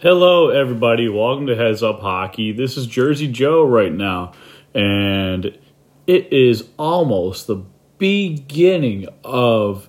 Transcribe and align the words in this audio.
Hello, 0.00 0.50
everybody. 0.50 1.08
Welcome 1.08 1.48
to 1.48 1.56
Heads 1.56 1.82
Up 1.82 1.98
Hockey. 1.98 2.52
This 2.52 2.76
is 2.76 2.86
Jersey 2.86 3.26
Joe 3.26 3.64
right 3.64 3.92
now, 3.92 4.30
and 4.72 5.58
it 6.06 6.32
is 6.32 6.68
almost 6.76 7.48
the 7.48 7.64
beginning 7.98 9.08
of 9.24 9.88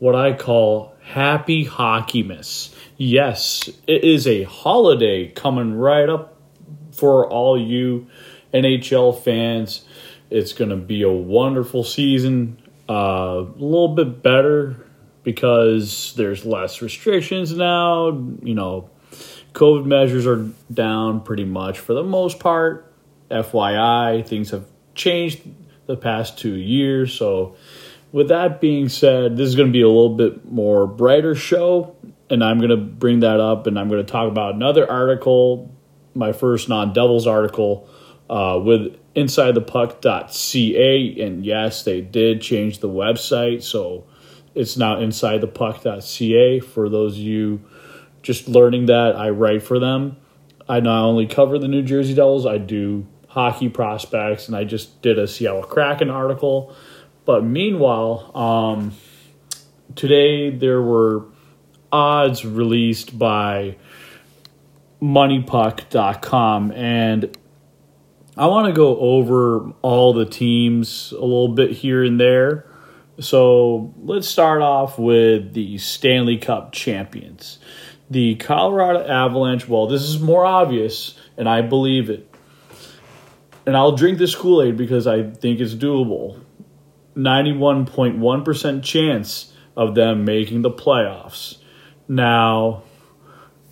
what 0.00 0.16
I 0.16 0.32
call 0.32 0.96
Happy 1.02 1.64
Hockeymas. 1.64 2.74
Yes, 2.96 3.68
it 3.86 4.02
is 4.02 4.26
a 4.26 4.42
holiday 4.42 5.28
coming 5.28 5.74
right 5.74 6.08
up 6.08 6.36
for 6.90 7.30
all 7.30 7.56
you 7.56 8.08
NHL 8.52 9.22
fans. 9.22 9.84
It's 10.30 10.52
going 10.52 10.70
to 10.70 10.76
be 10.76 11.02
a 11.02 11.12
wonderful 11.12 11.84
season, 11.84 12.60
uh, 12.88 12.92
a 12.92 13.54
little 13.56 13.94
bit 13.94 14.20
better 14.20 14.84
because 15.22 16.12
there's 16.16 16.44
less 16.44 16.82
restrictions 16.82 17.52
now. 17.56 18.08
You 18.42 18.54
know, 18.54 18.90
COVID 19.54 19.86
measures 19.86 20.26
are 20.26 20.50
down 20.72 21.22
pretty 21.22 21.44
much 21.44 21.78
for 21.78 21.94
the 21.94 22.02
most 22.02 22.40
part. 22.40 22.92
FYI, 23.30 24.26
things 24.26 24.50
have 24.50 24.64
changed 24.94 25.40
the 25.86 25.96
past 25.96 26.38
two 26.38 26.54
years. 26.54 27.14
So, 27.14 27.56
with 28.12 28.28
that 28.28 28.60
being 28.60 28.88
said, 28.88 29.36
this 29.36 29.48
is 29.48 29.56
going 29.56 29.68
to 29.68 29.72
be 29.72 29.82
a 29.82 29.88
little 29.88 30.14
bit 30.14 30.48
more 30.50 30.86
brighter 30.86 31.34
show, 31.34 31.96
and 32.28 32.44
I'm 32.44 32.58
going 32.58 32.70
to 32.70 32.76
bring 32.76 33.20
that 33.20 33.40
up 33.40 33.66
and 33.66 33.78
I'm 33.78 33.88
going 33.88 34.04
to 34.04 34.12
talk 34.12 34.30
about 34.30 34.54
another 34.54 34.90
article, 34.90 35.74
my 36.14 36.32
first 36.32 36.68
non 36.68 36.92
Devils 36.92 37.26
article 37.26 37.88
uh, 38.28 38.60
with 38.62 38.98
InsideThePuck.ca. 39.14 41.20
And 41.20 41.46
yes, 41.46 41.84
they 41.84 42.00
did 42.00 42.40
change 42.40 42.80
the 42.80 42.88
website. 42.88 43.62
So, 43.62 44.04
it's 44.54 44.76
now 44.76 44.96
InsideThePuck.ca 44.96 46.60
for 46.60 46.88
those 46.88 47.14
of 47.14 47.22
you 47.22 47.64
just 48.24 48.48
learning 48.48 48.86
that 48.86 49.14
I 49.16 49.28
write 49.30 49.62
for 49.62 49.78
them. 49.78 50.16
I 50.66 50.80
not 50.80 51.04
only 51.04 51.26
cover 51.26 51.58
the 51.58 51.68
New 51.68 51.82
Jersey 51.82 52.14
Devils, 52.14 52.46
I 52.46 52.56
do 52.56 53.06
hockey 53.28 53.68
prospects, 53.68 54.48
and 54.48 54.56
I 54.56 54.64
just 54.64 55.02
did 55.02 55.18
a 55.18 55.28
Seattle 55.28 55.62
Kraken 55.62 56.08
article. 56.08 56.74
But 57.26 57.44
meanwhile, 57.44 58.32
um, 58.34 58.94
today 59.94 60.48
there 60.50 60.80
were 60.80 61.26
odds 61.92 62.46
released 62.46 63.18
by 63.18 63.76
MoneyPuck.com, 65.02 66.72
and 66.72 67.36
I 68.38 68.46
want 68.46 68.68
to 68.68 68.72
go 68.72 68.98
over 68.98 69.70
all 69.82 70.14
the 70.14 70.24
teams 70.24 71.12
a 71.12 71.20
little 71.20 71.48
bit 71.48 71.72
here 71.72 72.02
and 72.02 72.18
there. 72.18 72.70
So 73.20 73.92
let's 74.02 74.26
start 74.26 74.62
off 74.62 74.98
with 74.98 75.52
the 75.52 75.76
Stanley 75.76 76.38
Cup 76.38 76.72
champions 76.72 77.58
the 78.10 78.34
Colorado 78.36 79.06
Avalanche, 79.06 79.68
well, 79.68 79.86
this 79.86 80.02
is 80.02 80.20
more 80.20 80.44
obvious, 80.44 81.18
and 81.36 81.48
I 81.48 81.62
believe 81.62 82.10
it. 82.10 82.28
And 83.66 83.76
I'll 83.76 83.96
drink 83.96 84.18
this 84.18 84.34
Kool 84.34 84.62
Aid 84.62 84.76
because 84.76 85.06
I 85.06 85.22
think 85.30 85.60
it's 85.60 85.74
doable. 85.74 86.40
91.1% 87.16 88.82
chance 88.82 89.52
of 89.76 89.94
them 89.94 90.24
making 90.24 90.62
the 90.62 90.70
playoffs. 90.70 91.58
Now, 92.06 92.82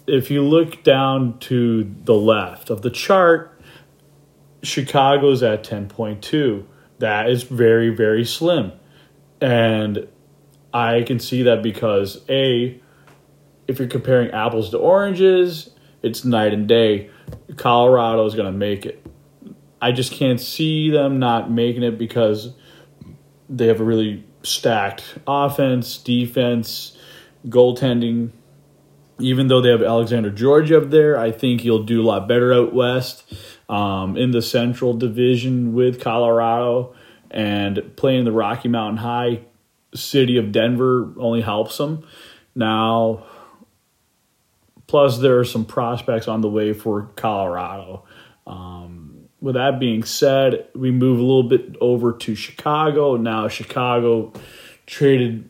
if 0.07 0.31
you 0.31 0.43
look 0.43 0.83
down 0.83 1.39
to 1.41 1.95
the 2.05 2.15
left 2.15 2.71
of 2.71 2.83
the 2.83 2.91
chart, 2.91 3.61
Chicago's 4.63 5.43
at 5.43 5.65
10.2. 5.65 6.65
That 6.99 7.29
is 7.29 7.43
very, 7.43 7.91
very 7.91 8.25
slim. 8.25 8.73
And 9.41 10.09
I 10.73 11.03
can 11.03 11.19
see 11.19 11.43
that 11.43 11.63
because 11.63 12.23
A, 12.29 12.81
if 13.69 13.79
you're 13.79 13.89
comparing 13.89 14.31
apples 14.31 14.71
to 14.71 14.79
oranges, 14.79 15.71
it's 16.03 16.25
night 16.25 16.53
and 16.53 16.67
day. 16.67 17.11
Colorado 17.57 18.25
is 18.27 18.35
going 18.35 18.51
to 18.51 18.57
make 18.59 18.87
it. 18.87 19.05
I 19.81 19.93
just 19.93 20.13
can't 20.13 20.41
see 20.41 20.91
them 20.91 21.19
not 21.19 21.51
making 21.51 21.83
it 21.83 21.99
because 21.99 22.55
they 23.49 23.67
have 23.67 23.81
a 23.81 23.85
really 23.85 24.25
stacked 24.43 25.19
offense, 25.27 25.99
defense, 25.99 26.97
goaltending. 27.49 28.31
Even 29.19 29.49
though 29.49 29.61
they 29.61 29.71
have 29.71 29.83
Alexandar 29.83 30.31
Georgiev 30.31 30.85
up 30.85 30.91
there, 30.91 31.19
I 31.19 31.31
think 31.31 31.61
he'll 31.61 31.85
do 31.85 32.01
a 32.03 32.07
lot 32.07 32.27
better 32.27 32.53
out 32.53 32.75
west 32.75 33.25
um, 33.69 34.17
in 34.17 34.31
the 34.31 34.43
Central 34.43 34.95
Division 34.95 35.75
with 35.75 36.01
Colorado. 36.01 36.95
And 37.31 37.97
playing 37.97 38.25
the 38.25 38.33
Rocky 38.33 38.69
Mountain 38.69 38.99
High 38.99 39.43
city 39.95 40.37
of 40.37 40.53
Denver 40.53 41.13
only 41.19 41.41
helps 41.41 41.79
them. 41.79 42.05
Now, 42.55 43.25
Plus, 44.93 45.21
there 45.21 45.39
are 45.39 45.45
some 45.47 45.65
prospects 45.65 46.29
on 46.29 46.43
the 46.43 46.51
way 46.51 46.75
for 46.75 47.05
Colorado. 47.17 48.05
Um, 48.47 49.27
with 49.41 49.55
that 49.55 49.81
being 49.81 50.05
said, 50.05 50.67
we 50.75 50.91
move 50.91 51.19
a 51.19 51.23
little 51.23 51.49
bit 51.49 51.77
over 51.81 52.13
to 52.13 52.35
Chicago. 52.35 53.17
Now, 53.17 53.49
Chicago 53.49 54.35
traded 54.85 55.49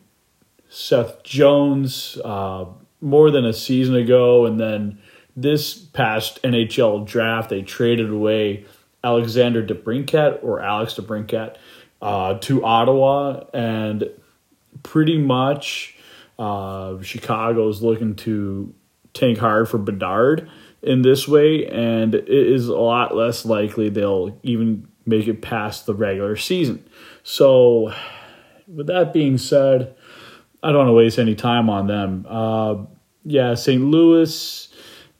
Seth 0.69 1.23
Jones 1.23 2.17
uh, 2.23 2.67
more 3.01 3.31
than 3.31 3.43
a 3.43 3.51
season 3.51 3.95
ago, 3.95 4.45
and 4.45 4.61
then 4.61 4.97
this 5.35 5.73
past 5.73 6.41
NHL 6.43 7.05
draft, 7.05 7.49
they 7.49 7.63
traded 7.63 8.11
away 8.11 8.63
Alexander 9.03 9.61
DeBrincat 9.61 10.41
or 10.41 10.61
Alex 10.61 10.93
DeBrincat 10.93 11.57
uh, 12.01 12.35
to 12.35 12.63
Ottawa, 12.63 13.43
and 13.53 14.09
pretty 14.83 15.17
much 15.17 15.97
uh, 16.39 17.01
Chicago 17.01 17.67
is 17.67 17.83
looking 17.83 18.15
to 18.15 18.73
tank 19.13 19.37
hard 19.37 19.69
for 19.69 19.77
Bedard 19.77 20.49
in 20.81 21.01
this 21.01 21.27
way, 21.27 21.65
and 21.67 22.13
it 22.13 22.27
is 22.27 22.67
a 22.67 22.75
lot 22.75 23.15
less 23.15 23.45
likely 23.45 23.89
they'll 23.89 24.37
even 24.43 24.87
make 25.05 25.27
it 25.27 25.41
past 25.41 25.85
the 25.85 25.93
regular 25.93 26.35
season. 26.35 26.83
So, 27.23 27.93
with 28.67 28.87
that 28.87 29.13
being 29.13 29.37
said, 29.37 29.95
I 30.61 30.69
don't 30.69 30.79
want 30.79 30.89
to 30.89 30.93
waste 30.93 31.19
any 31.19 31.35
time 31.35 31.69
on 31.69 31.87
them. 31.87 32.25
Uh, 32.27 32.85
yeah, 33.25 33.53
St. 33.55 33.81
Louis, 33.81 34.69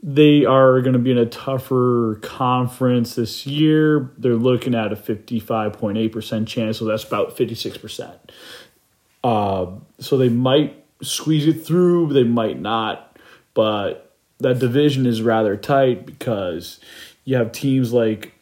they 0.02 0.46
are 0.46 0.82
going 0.82 0.94
to 0.94 1.00
be 1.00 1.12
in 1.12 1.18
a 1.18 1.26
tougher 1.26 2.20
conference 2.22 3.16
this 3.16 3.46
year. 3.48 4.12
They're 4.18 4.36
looking 4.36 4.76
at 4.76 4.92
a 4.92 4.96
55.8% 4.96 6.48
chance, 6.48 6.78
so 6.78 6.86
that's 6.86 7.04
about 7.04 7.38
56%. 7.38 8.18
Uh, 9.24 9.68
so 10.00 10.18
they 10.18 10.30
might 10.30 10.84
squeeze 11.02 11.48
it 11.48 11.66
through, 11.66 12.12
they 12.12 12.24
might 12.24 12.60
not 12.60 13.13
but 13.54 14.12
that 14.40 14.60
division 14.60 15.06
is 15.06 15.22
rather 15.22 15.56
tight 15.56 16.06
because 16.06 16.80
you 17.26 17.36
have 17.36 17.52
teams 17.52 17.94
like 17.94 18.34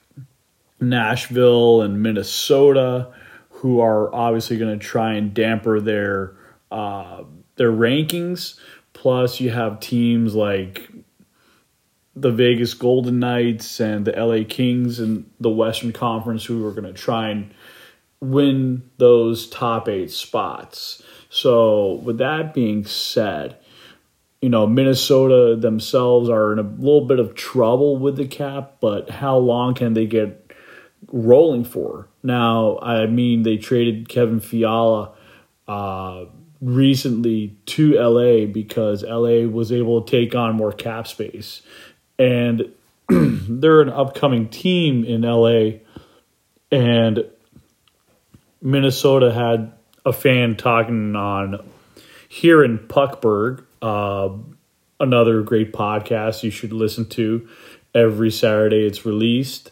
Nashville 0.79 1.81
and 1.81 2.01
Minnesota 2.01 3.13
who 3.49 3.79
are 3.79 4.13
obviously 4.13 4.57
going 4.57 4.77
to 4.77 4.83
try 4.83 5.13
and 5.13 5.33
damper 5.33 5.79
their 5.79 6.33
uh, 6.72 7.23
their 7.55 7.72
rankings. 7.72 8.57
Plus, 8.94 9.39
you 9.39 9.51
have 9.51 9.79
teams 9.79 10.33
like 10.33 10.89
the 12.16 12.31
Vegas 12.31 12.73
Golden 12.73 13.19
Knights 13.19 13.79
and 13.79 14.05
the 14.05 14.11
LA 14.11 14.43
Kings 14.47 14.99
in 14.99 15.29
the 15.39 15.49
Western 15.49 15.93
Conference 15.93 16.43
who 16.43 16.66
are 16.67 16.72
going 16.72 16.91
to 16.91 16.93
try 16.93 17.29
and 17.29 17.53
win 18.19 18.89
those 18.97 19.47
top 19.47 19.88
eight 19.88 20.11
spots. 20.11 21.01
So, 21.29 21.93
with 22.03 22.17
that 22.17 22.53
being 22.53 22.85
said, 22.85 23.57
you 24.41 24.50
know, 24.50 24.66
Minnesota 24.66 25.56
themselves 25.56 26.28
are 26.28 26.52
in 26.52 26.59
a 26.59 26.63
little 26.63 27.06
bit 27.06 27.19
of 27.19 27.35
trouble 27.35 27.97
with 27.97 28.18
the 28.18 28.25
cap, 28.25 28.78
but 28.81 29.09
how 29.09 29.38
long 29.38 29.75
can 29.75 29.94
they 29.94 30.07
get 30.07 30.52
rolling 31.12 31.63
for? 31.63 32.07
Now, 32.24 32.79
I 32.79 33.06
mean, 33.06 33.44
they 33.44 33.57
traded 33.57 34.09
Kevin 34.09 34.40
Fiala 34.40 35.12
uh, 35.68 36.25
recently 36.59 37.56
to 37.68 37.94
LA 37.94 38.47
because 38.52 39.03
LA 39.03 39.47
was 39.47 39.72
able 39.72 40.02
to 40.02 40.12
take 40.12 40.34
on 40.34 40.56
more 40.56 40.72
cap 40.72 41.08
space. 41.08 41.61
And 42.17 42.72
they're 43.09 43.82
an 43.82 43.90
upcoming 43.90 44.49
team 44.49 45.03
in 45.03 45.22
LA, 45.22 45.82
and 46.72 47.26
Minnesota 48.59 49.32
had 49.32 49.73
a 50.03 50.14
fan 50.14 50.55
talking 50.55 51.16
on 51.16 51.64
here 52.28 52.64
in 52.64 52.79
Puckburg 52.79 53.66
uh, 53.81 54.29
another 54.99 55.41
great 55.41 55.73
podcast 55.73 56.43
you 56.43 56.51
should 56.51 56.73
listen 56.73 57.05
to 57.09 57.47
every 57.93 58.31
Saturday 58.31 58.85
it's 58.85 59.05
released. 59.05 59.72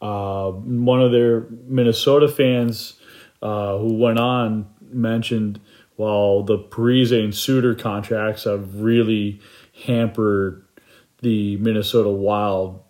Uh, 0.00 0.50
one 0.50 1.00
of 1.00 1.12
their 1.12 1.46
Minnesota 1.66 2.28
fans 2.28 2.94
uh, 3.42 3.78
who 3.78 3.94
went 3.94 4.18
on 4.18 4.68
mentioned 4.90 5.60
while 5.96 6.42
the 6.42 6.58
Parise 6.58 7.12
and 7.12 7.34
Suter 7.34 7.74
contracts 7.74 8.44
have 8.44 8.80
really 8.80 9.40
hampered 9.84 10.64
the 11.22 11.56
Minnesota 11.56 12.10
Wild 12.10 12.82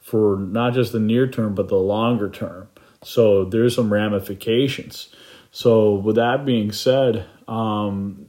for 0.00 0.36
not 0.36 0.74
just 0.74 0.92
the 0.92 0.98
near 1.00 1.28
term 1.28 1.54
but 1.54 1.68
the 1.68 1.76
longer 1.76 2.28
term. 2.28 2.68
So 3.04 3.44
there's 3.44 3.74
some 3.74 3.92
ramifications. 3.92 5.08
So 5.50 5.94
with 5.94 6.16
that 6.16 6.44
being 6.44 6.72
said, 6.72 7.26
um, 7.46 8.28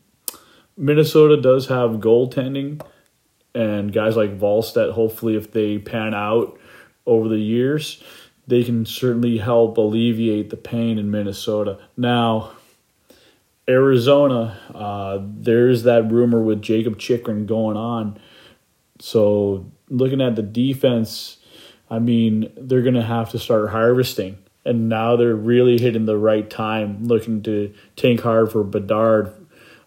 Minnesota 0.78 1.40
does 1.40 1.68
have 1.68 1.92
goaltending, 2.00 2.82
and 3.54 3.94
guys 3.94 4.16
like 4.16 4.40
Wallstedt, 4.40 4.94
hopefully, 4.94 5.36
if 5.36 5.52
they 5.52 5.78
pan 5.78 6.14
out 6.14 6.60
over 7.06 7.28
the 7.28 7.40
years, 7.40 8.04
they 8.48 8.64
can 8.64 8.86
certainly 8.86 9.38
help 9.38 9.78
alleviate 9.78 10.50
the 10.50 10.58
pain 10.58 10.98
in 10.98 11.12
Minnesota. 11.12 11.80
Now, 11.96 12.54
Arizona, 13.70 14.58
uh, 14.74 15.20
there's 15.22 15.84
that 15.84 16.12
rumor 16.12 16.42
with 16.42 16.62
Jakob 16.62 17.00
Chychrun 17.00 17.46
going 17.46 17.78
on. 17.78 18.20
So, 19.00 19.72
looking 19.90 20.22
at 20.22 20.36
the 20.36 20.42
defense, 20.42 21.38
I 21.90 22.00
mean, 22.00 22.52
they're 22.58 22.82
going 22.82 22.96
to 22.96 23.04
have 23.04 23.32
to 23.32 23.40
start 23.40 23.70
harvesting. 23.70 24.38
And 24.66 24.88
now 24.88 25.16
they're 25.18 25.36
really 25.36 25.78
hitting 25.78 26.06
the 26.06 26.18
right 26.18 26.50
time, 26.50 27.04
looking 27.06 27.44
to 27.44 27.74
tank 27.96 28.22
hard 28.22 28.52
for 28.52 28.64
Bedard, 28.64 29.34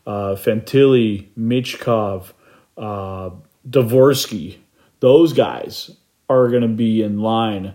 uh, 0.07 0.37
Fantilli, 0.37 1.29
Michkov, 1.39 2.33
uh, 2.77 3.31
Dvorsky. 3.69 4.59
Those 5.01 5.33
guys 5.33 5.91
are 6.29 6.49
going 6.49 6.63
to 6.63 6.69
be 6.69 7.03
in 7.03 7.21
line 7.21 7.75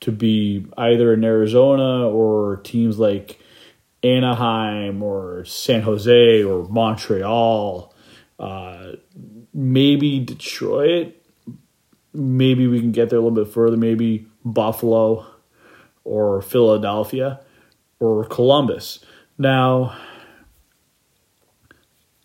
to 0.00 0.10
be 0.10 0.66
either 0.76 1.12
in 1.12 1.24
Arizona 1.24 2.08
or 2.08 2.56
teams 2.64 2.98
like 2.98 3.38
Anaheim 4.02 5.02
or 5.02 5.44
San 5.44 5.82
Jose 5.82 6.42
or 6.42 6.68
Montreal, 6.68 7.94
uh, 8.38 8.92
maybe 9.54 10.18
Detroit. 10.18 11.14
Maybe 12.12 12.66
we 12.66 12.80
can 12.80 12.92
get 12.92 13.10
there 13.10 13.18
a 13.18 13.22
little 13.22 13.44
bit 13.44 13.52
further. 13.52 13.76
Maybe 13.76 14.26
Buffalo 14.44 15.26
or 16.04 16.42
Philadelphia 16.42 17.40
or 18.00 18.24
Columbus. 18.24 19.04
Now, 19.38 19.96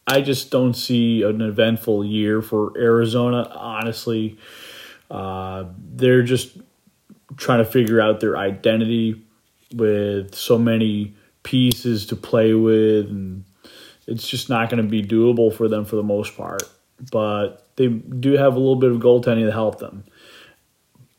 I 0.07 0.21
just 0.21 0.51
don't 0.51 0.73
see 0.73 1.23
an 1.23 1.41
eventful 1.41 2.05
year 2.05 2.41
for 2.41 2.71
Arizona. 2.77 3.51
Honestly, 3.53 4.37
uh, 5.11 5.65
they're 5.95 6.23
just 6.23 6.57
trying 7.35 7.59
to 7.59 7.65
figure 7.65 7.99
out 7.99 8.21
their 8.21 8.37
identity 8.37 9.21
with 9.73 10.33
so 10.33 10.57
many 10.57 11.13
pieces 11.43 12.05
to 12.05 12.15
play 12.15 12.53
with, 12.53 13.09
and 13.09 13.43
it's 14.07 14.27
just 14.27 14.49
not 14.49 14.69
going 14.69 14.81
to 14.81 14.89
be 14.89 15.03
doable 15.03 15.53
for 15.53 15.67
them 15.67 15.83
for 15.83 15.97
the 15.97 16.03
most 16.03 16.37
part. 16.37 16.63
But 17.11 17.67
they 17.75 17.87
do 17.87 18.33
have 18.33 18.55
a 18.55 18.59
little 18.59 18.77
bit 18.77 18.91
of 18.91 18.97
goaltending 18.99 19.45
to 19.45 19.51
help 19.51 19.79
them. 19.79 20.05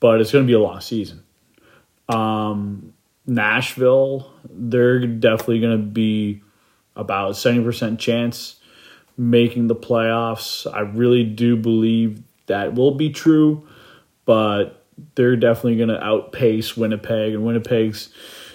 But 0.00 0.20
it's 0.20 0.32
going 0.32 0.44
to 0.44 0.46
be 0.46 0.54
a 0.54 0.60
long 0.60 0.80
season. 0.80 1.22
Um, 2.08 2.94
Nashville, 3.26 4.32
they're 4.48 5.06
definitely 5.06 5.60
going 5.60 5.76
to 5.76 5.84
be 5.86 6.40
about 6.96 7.32
70% 7.32 7.98
chance 7.98 8.57
making 9.18 9.66
the 9.66 9.74
playoffs. 9.74 10.72
I 10.72 10.80
really 10.80 11.24
do 11.24 11.56
believe 11.56 12.22
that 12.46 12.74
will 12.74 12.94
be 12.94 13.10
true, 13.10 13.66
but 14.24 14.86
they're 15.16 15.36
definitely 15.36 15.76
going 15.76 15.88
to 15.88 16.02
outpace 16.02 16.76
Winnipeg, 16.76 17.34
and 17.34 17.44
Winnipeg's 17.44 18.10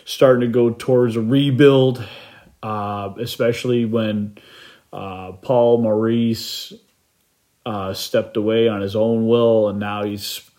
starting 0.06 0.42
to 0.42 0.48
go 0.48 0.71
towards 0.71 1.15
a 1.15 1.21
rebuild, 1.21 2.04
uh, 2.63 3.13
especially 3.19 3.86
when 3.86 4.38
uh, 4.92 5.33
Paul 5.33 5.80
Maurice 5.80 6.74
uh, 7.65 7.94
stepped 7.94 8.38
away 8.38 8.68
on 8.68 8.81
his 8.81 8.95
own 8.95 9.27
will, 9.27 9.69
and 9.69 9.80
now 9.80 10.04
he's 10.04 10.50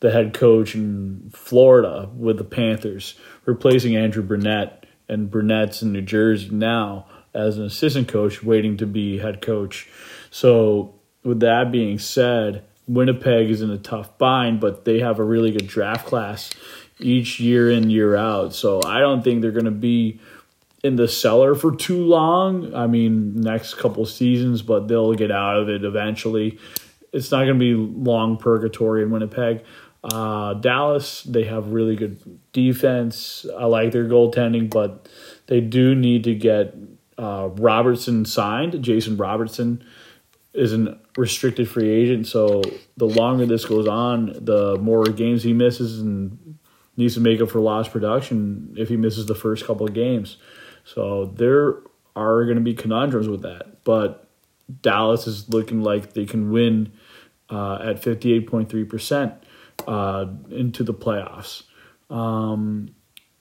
the 0.00 0.10
head 0.10 0.32
coach 0.32 0.74
in 0.74 1.30
Florida 1.34 2.08
with 2.14 2.38
the 2.38 2.44
Panthers, 2.44 3.14
replacing 3.44 3.96
Andrew 3.96 4.22
Brunette, 4.22 4.86
and 5.08 5.30
Brunette's 5.30 5.82
in 5.82 5.92
New 5.92 6.02
Jersey 6.02 6.48
now 6.50 7.06
as 7.34 7.58
an 7.58 7.64
assistant 7.64 8.08
coach, 8.08 8.42
waiting 8.42 8.76
to 8.78 8.86
be 8.86 9.18
head 9.18 9.40
coach. 9.40 9.88
So, 10.30 10.94
with 11.22 11.40
that 11.40 11.70
being 11.70 11.98
said, 11.98 12.64
Winnipeg 12.86 13.50
is 13.50 13.62
in 13.62 13.70
a 13.70 13.78
tough 13.78 14.16
bind, 14.18 14.60
but 14.60 14.84
they 14.84 15.00
have 15.00 15.18
a 15.18 15.24
really 15.24 15.52
good 15.52 15.66
draft 15.66 16.06
class 16.06 16.50
each 16.98 17.40
year 17.40 17.70
in, 17.70 17.90
year 17.90 18.16
out. 18.16 18.54
So, 18.54 18.80
I 18.84 19.00
don't 19.00 19.22
think 19.22 19.42
they're 19.42 19.50
going 19.50 19.64
to 19.64 19.70
be 19.70 20.20
in 20.82 20.96
the 20.96 21.08
cellar 21.08 21.54
for 21.54 21.74
too 21.74 22.04
long. 22.04 22.74
I 22.74 22.86
mean, 22.86 23.40
next 23.40 23.74
couple 23.74 24.04
seasons, 24.06 24.62
but 24.62 24.88
they'll 24.88 25.14
get 25.14 25.30
out 25.30 25.58
of 25.58 25.68
it 25.68 25.84
eventually. 25.84 26.58
It's 27.12 27.30
not 27.30 27.44
going 27.44 27.58
to 27.58 27.60
be 27.60 27.74
long 27.74 28.36
purgatory 28.36 29.02
in 29.02 29.10
Winnipeg. 29.10 29.62
Uh, 30.02 30.54
Dallas, 30.54 31.22
they 31.24 31.44
have 31.44 31.72
really 31.72 31.96
good 31.96 32.40
defense. 32.52 33.44
I 33.58 33.66
like 33.66 33.92
their 33.92 34.06
goaltending, 34.06 34.70
but 34.70 35.08
they 35.46 35.60
do 35.60 35.94
need 35.94 36.24
to 36.24 36.34
get 36.34 36.74
uh, 37.20 37.48
Robertson 37.48 38.24
signed. 38.24 38.82
Jason 38.82 39.16
Robertson 39.18 39.84
is 40.54 40.72
a 40.72 40.98
restricted 41.16 41.68
free 41.68 41.90
agent, 41.90 42.26
so 42.26 42.62
the 42.96 43.04
longer 43.04 43.44
this 43.44 43.66
goes 43.66 43.86
on, 43.86 44.32
the 44.40 44.78
more 44.78 45.04
games 45.04 45.42
he 45.42 45.52
misses 45.52 46.00
and 46.00 46.58
needs 46.96 47.14
to 47.14 47.20
make 47.20 47.40
up 47.40 47.50
for 47.50 47.60
lost 47.60 47.92
production 47.92 48.74
if 48.78 48.88
he 48.88 48.96
misses 48.96 49.26
the 49.26 49.34
first 49.34 49.66
couple 49.66 49.86
of 49.86 49.92
games. 49.92 50.38
So 50.84 51.26
there 51.26 51.82
are 52.16 52.44
going 52.44 52.56
to 52.56 52.62
be 52.62 52.74
conundrums 52.74 53.28
with 53.28 53.42
that, 53.42 53.84
but 53.84 54.26
Dallas 54.80 55.26
is 55.26 55.48
looking 55.50 55.82
like 55.82 56.14
they 56.14 56.24
can 56.24 56.50
win 56.50 56.92
uh, 57.50 57.80
at 57.82 58.02
fifty 58.02 58.32
eight 58.32 58.48
point 58.48 58.70
three 58.70 58.84
percent 58.84 59.34
uh, 59.86 60.26
into 60.50 60.82
the 60.84 60.94
playoffs. 60.94 61.64
Um, 62.08 62.94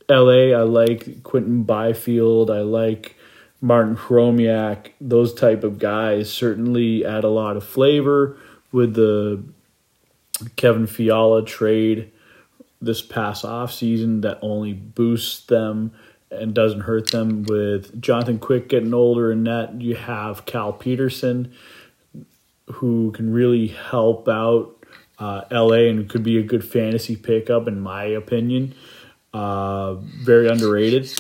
LA, 0.10 0.52
I 0.52 0.64
like 0.64 1.24
Quinton 1.24 1.64
Byfield. 1.64 2.52
I 2.52 2.62
like 2.62 3.16
Martin 3.61 3.95
Chromiak, 3.95 4.91
those 5.01 5.33
type 5.33 5.63
of 5.63 5.79
guys 5.79 6.31
certainly 6.31 7.06
add 7.06 7.23
a 7.23 7.29
lot 7.29 7.57
of 7.57 7.63
flavor 7.63 8.38
with 8.71 8.94
the 8.94 9.44
Kevin 10.56 10.88
Fiala 10.88 11.44
trade 11.44 12.11
this 12.81 13.01
past 13.01 13.44
off 13.44 13.73
season 13.73 14.21
that 14.21 14.39
only 14.41 14.73
boosts 14.73 15.45
them 15.45 15.91
and 16.31 16.53
doesn't 16.53 16.81
hurt 16.81 17.11
them. 17.11 17.44
With 17.44 18.01
Jonathan 18.01 18.39
Quick 18.39 18.69
getting 18.69 18.94
older 18.94 19.31
and 19.31 19.44
net, 19.44 19.81
you 19.81 19.95
have 19.95 20.45
Cal 20.45 20.71
Petersen 20.71 21.53
who 22.73 23.11
can 23.11 23.33
really 23.33 23.67
help 23.67 24.27
out 24.27 24.75
uh, 25.17 25.41
LA 25.51 25.89
and 25.89 26.07
could 26.07 26.23
be 26.23 26.38
a 26.38 26.44
good 26.44 26.63
fantasy 26.63 27.15
pickup 27.15 27.67
in 27.67 27.79
my 27.79 28.03
opinion. 28.03 28.73
Uh, 29.33 29.95
very 30.23 30.47
underrated. 30.47 31.11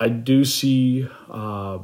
I 0.00 0.08
do 0.08 0.44
see 0.44 1.08
uh, 1.30 1.78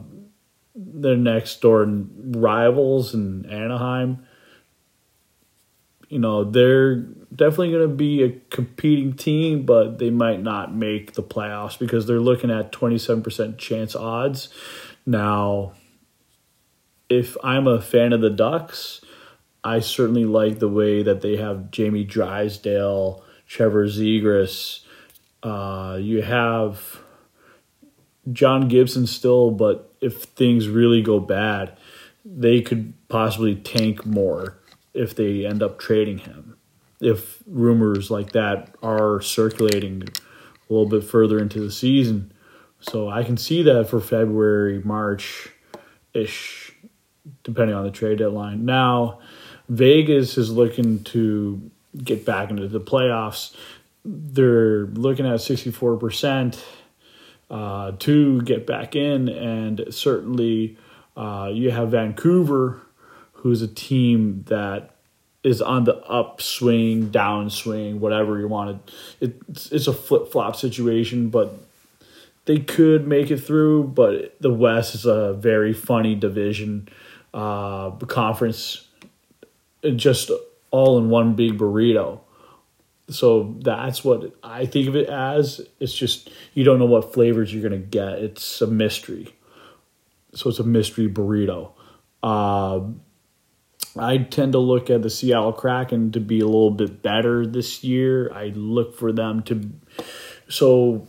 their 0.74 1.16
next 1.16 1.60
door 1.60 1.84
rivals 1.86 3.14
in 3.14 3.46
Anaheim. 3.46 4.26
You 6.08 6.18
know, 6.18 6.44
they're 6.44 6.96
definitely 7.35 7.70
going 7.70 7.88
to 7.88 7.94
be 7.94 8.23
a 8.23 8.40
competing 8.50 9.12
team, 9.12 9.64
but 9.64 9.99
they 9.99 10.11
might 10.11 10.42
not 10.42 10.75
make 10.75 11.12
the 11.12 11.23
playoffs 11.23 11.78
because 11.78 12.06
they're 12.06 12.20
looking 12.20 12.50
at 12.50 12.73
27% 12.73 13.58
chance 13.58 13.94
odds. 13.94 14.49
Now, 15.06 15.73
if 17.08 17.37
I'm 17.44 17.66
a 17.66 17.80
fan 17.80 18.12
of 18.12 18.20
the 18.20 18.30
Ducks, 18.30 19.00
I 19.62 19.80
certainly 19.80 20.25
like 20.25 20.58
the 20.58 20.68
way 20.68 21.02
that 21.02 21.20
they 21.20 21.37
have 21.37 21.70
Jamie 21.70 22.04
Drysdale, 22.04 23.23
Trevor 23.46 23.87
Zegras. 23.87 24.80
Uh, 25.42 25.99
you 26.00 26.23
have 26.23 27.00
John 28.32 28.68
Gibson 28.68 29.06
still, 29.06 29.50
but 29.50 29.92
if 30.00 30.22
things 30.22 30.68
really 30.68 31.02
go 31.02 31.20
bad, 31.20 31.76
they 32.24 32.60
could 32.60 32.92
possibly 33.08 33.54
tank 33.54 34.04
more 34.04 34.58
if 34.94 35.14
they 35.14 35.46
end 35.46 35.62
up 35.62 35.78
trading 35.78 36.18
him. 36.18 36.56
If 37.00 37.42
rumors 37.46 38.10
like 38.10 38.32
that 38.32 38.74
are 38.82 39.20
circulating 39.20 40.02
a 40.02 40.72
little 40.72 40.88
bit 40.88 41.04
further 41.04 41.38
into 41.38 41.60
the 41.60 41.70
season. 41.70 42.32
So 42.80 43.08
I 43.08 43.24
can 43.24 43.36
see 43.36 43.62
that 43.62 43.88
for 43.88 44.00
February, 44.00 44.80
March 44.84 45.48
ish, 46.12 46.72
depending 47.42 47.74
on 47.74 47.84
the 47.84 47.90
trade 47.90 48.18
deadline. 48.18 48.64
Now, 48.64 49.20
Vegas 49.68 50.36
is 50.36 50.50
looking 50.50 51.04
to 51.04 51.70
get 51.96 52.24
back 52.24 52.50
into 52.50 52.68
the 52.68 52.80
playoffs. 52.80 53.54
They're 54.04 54.86
looking 54.86 55.26
at 55.26 55.40
64% 55.40 56.62
uh, 57.50 57.92
to 57.99 58.40
get 58.42 58.66
back 58.66 58.95
in. 58.95 59.28
And 59.28 59.87
certainly, 59.90 60.78
uh, 61.16 61.50
you 61.52 61.71
have 61.71 61.90
Vancouver, 61.90 62.80
who's 63.33 63.62
a 63.62 63.69
team 63.69 64.45
that 64.49 64.95
is 65.42 65.62
on 65.62 65.85
the 65.85 65.97
upswing, 66.04 67.11
downswing, 67.11 67.99
whatever 67.99 68.38
you 68.38 68.47
want 68.47 68.87
to. 68.87 68.95
It's 69.21 69.73
it's 69.73 69.87
a 69.87 69.92
flip 69.92 70.30
flop 70.30 70.57
situation, 70.57 71.30
but 71.30 71.59
they 72.45 72.59
could 72.59 73.07
make 73.07 73.30
it 73.30 73.38
through. 73.38 73.85
But 73.85 74.37
the 74.40 74.52
West 74.52 74.95
is 74.95 75.07
a 75.07 75.33
very 75.35 75.73
funny 75.73 76.14
division, 76.14 76.88
uh, 77.33 77.90
conference, 77.90 78.87
just 79.97 80.30
all 80.71 80.99
in 80.99 81.09
one 81.09 81.35
big 81.35 81.59
burrito. 81.59 82.21
So 83.11 83.57
that's 83.61 84.05
what 84.05 84.35
I 84.43 84.67
think 84.67 84.88
of 84.88 84.97
it 84.97 85.09
as. 85.09 85.61
It's 85.81 85.95
just 85.95 86.31
you 86.55 86.64
don't 86.64 86.79
know 86.79 86.87
what 86.87 87.12
flavors 87.12 87.52
you're 87.52 87.62
gonna 87.62 87.79
get. 87.79 88.19
It's 88.19 88.61
a 88.61 88.67
mystery. 88.67 89.35
So 90.35 90.50
it's 90.50 90.61
a 90.61 90.64
mystery 90.64 91.09
burrito. 91.09 91.73
Uh, 92.23 92.81
I 93.99 94.19
tend 94.19 94.52
to 94.52 94.59
look 94.59 94.88
at 94.90 95.02
the 95.02 95.11
Seattle 95.11 95.52
Kraken 95.52 96.12
to 96.12 96.21
be 96.21 96.40
a 96.40 96.45
little 96.45 96.71
bit 96.71 97.02
better 97.02 97.45
this 97.45 97.83
year. 97.83 98.33
I 98.33 98.52
look 98.55 98.97
for 98.97 99.12
them 99.12 99.43
to. 99.45 99.71
So 100.49 101.07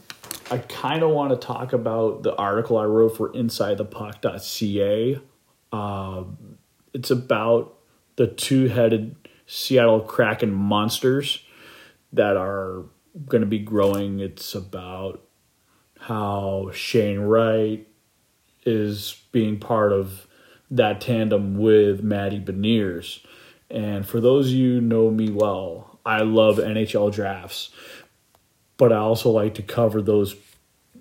I 0.50 0.58
kind 0.58 1.04
of 1.04 1.12
want 1.12 1.30
to 1.32 1.38
talk 1.38 1.74
about 1.74 2.24
the 2.24 2.36
article 2.36 2.78
I 2.78 2.86
wrote 2.86 3.18
for 3.18 3.32
InsideThePuck.ca. 3.32 5.20
Uh, 5.72 6.24
it's 6.94 7.12
about 7.12 7.78
the 8.16 8.28
two 8.28 8.68
headed 8.68 9.16
Seattle 9.46 10.02
Kraken 10.02 10.52
monsters 10.52 11.44
that 12.14 12.38
are 12.38 12.84
going 13.28 13.42
to 13.42 13.48
be 13.48 13.60
growing. 13.60 14.20
It's 14.20 14.56
about 14.56 15.22
how 16.00 16.72
Shane 16.74 17.20
Wright 17.20 17.88
is 18.66 19.22
being 19.32 19.60
part 19.60 19.92
of 19.92 20.28
that 20.70 21.02
tandem 21.02 21.58
with 21.58 22.04
Matty 22.04 22.40
Beniers. 22.40 23.24
And 23.70 24.08
for 24.08 24.20
those 24.20 24.48
of 24.48 24.54
you 24.54 24.82
know 24.82 25.10
me 25.10 25.30
well, 25.30 26.00
I 26.06 26.22
love 26.22 26.58
NHL 26.58 27.14
drafts, 27.14 27.70
but 28.78 28.92
I 28.92 28.98
also 28.98 29.30
like 29.30 29.54
to 29.56 29.62
cover 29.62 30.02
those 30.02 30.36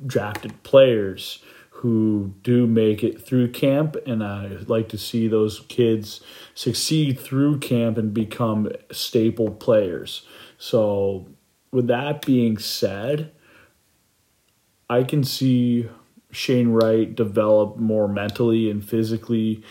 drafted 0.06 0.62
players 0.62 1.42
who 1.70 2.34
do 2.42 2.66
make 2.66 3.02
it 3.02 3.24
through 3.24 3.50
camp, 3.52 3.96
and 4.06 4.22
I 4.22 4.48
like 4.66 4.90
to 4.90 4.98
see 4.98 5.28
those 5.28 5.60
kids 5.68 6.20
succeed 6.54 7.18
through 7.18 7.60
camp 7.60 7.96
and 7.96 8.12
become 8.12 8.70
staple 8.92 9.50
players. 9.50 10.26
So, 10.62 11.26
with 11.72 11.86
that 11.86 12.24
being 12.26 12.58
said, 12.58 13.32
I 14.90 15.04
can 15.04 15.24
see 15.24 15.88
Shane 16.30 16.68
Wright 16.68 17.14
develop 17.14 17.78
more 17.78 18.06
mentally 18.06 18.70
and 18.70 18.86
physically. 18.86 19.62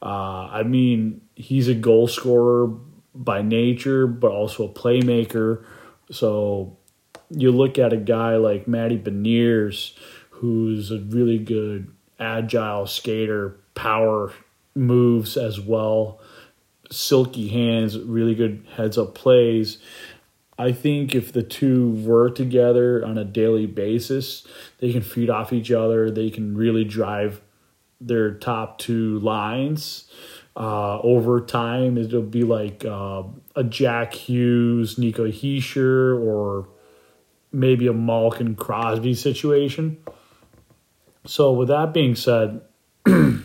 Uh, 0.00 0.48
I 0.50 0.62
mean, 0.62 1.20
he's 1.34 1.68
a 1.68 1.74
goal 1.74 2.08
scorer 2.08 2.68
by 3.14 3.42
nature, 3.42 4.06
but 4.06 4.30
also 4.30 4.64
a 4.64 4.72
playmaker. 4.72 5.66
So 6.10 6.78
you 7.28 7.52
look 7.52 7.78
at 7.78 7.92
a 7.92 7.98
guy 7.98 8.36
like 8.36 8.66
Matty 8.66 8.98
Beniers, 8.98 9.92
who's 10.30 10.90
a 10.90 10.98
really 10.98 11.38
good 11.38 11.92
agile 12.18 12.86
skater, 12.86 13.60
power 13.74 14.32
moves 14.74 15.36
as 15.36 15.60
well, 15.60 16.20
silky 16.90 17.48
hands, 17.48 17.98
really 17.98 18.34
good 18.34 18.64
heads 18.76 18.96
up 18.96 19.14
plays. 19.14 19.78
I 20.58 20.72
think 20.72 21.14
if 21.14 21.32
the 21.32 21.44
two 21.44 21.90
were 22.04 22.30
together 22.30 23.04
on 23.04 23.16
a 23.16 23.24
daily 23.24 23.66
basis, 23.66 24.44
they 24.78 24.92
can 24.92 25.02
feed 25.02 25.30
off 25.30 25.52
each 25.52 25.70
other. 25.70 26.10
They 26.10 26.30
can 26.30 26.56
really 26.56 26.84
drive 26.84 27.40
their 28.00 28.34
top 28.34 28.78
two 28.78 29.20
lines. 29.20 30.10
Uh, 30.56 30.98
over 31.00 31.40
time, 31.40 31.96
it'll 31.96 32.22
be 32.22 32.42
like 32.42 32.84
uh, 32.84 33.22
a 33.54 33.62
Jack 33.62 34.14
Hughes, 34.14 34.98
Nico 34.98 35.28
Hischier, 35.28 36.20
or 36.20 36.68
maybe 37.52 37.86
a 37.86 37.92
Malkin 37.92 38.56
Crosby 38.56 39.14
situation. 39.14 39.98
So, 41.24 41.52
with 41.52 41.68
that 41.68 41.94
being 41.94 42.16
said, 42.16 42.62
I 43.06 43.38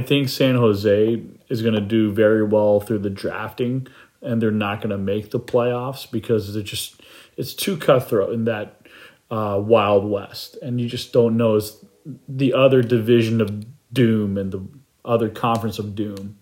think 0.00 0.30
San 0.30 0.54
Jose 0.54 1.22
is 1.50 1.60
going 1.60 1.74
to 1.74 1.82
do 1.82 2.10
very 2.10 2.42
well 2.42 2.80
through 2.80 3.00
the 3.00 3.10
drafting 3.10 3.86
and 4.22 4.40
they're 4.40 4.50
not 4.50 4.80
going 4.80 4.90
to 4.90 4.98
make 4.98 5.30
the 5.30 5.40
playoffs 5.40 6.10
because 6.10 6.54
they're 6.54 6.62
just 6.62 7.00
it's 7.36 7.54
too 7.54 7.76
cutthroat 7.76 8.32
in 8.32 8.44
that 8.44 8.86
uh, 9.30 9.60
Wild 9.62 10.08
West, 10.08 10.56
and 10.62 10.80
you 10.80 10.88
just 10.88 11.12
don't 11.12 11.36
know 11.36 11.56
it's 11.56 11.84
the 12.28 12.52
other 12.52 12.82
division 12.82 13.40
of 13.40 13.64
doom 13.92 14.36
and 14.36 14.52
the 14.52 14.66
other 15.04 15.28
conference 15.28 15.78
of 15.78 15.94
doom, 15.94 16.38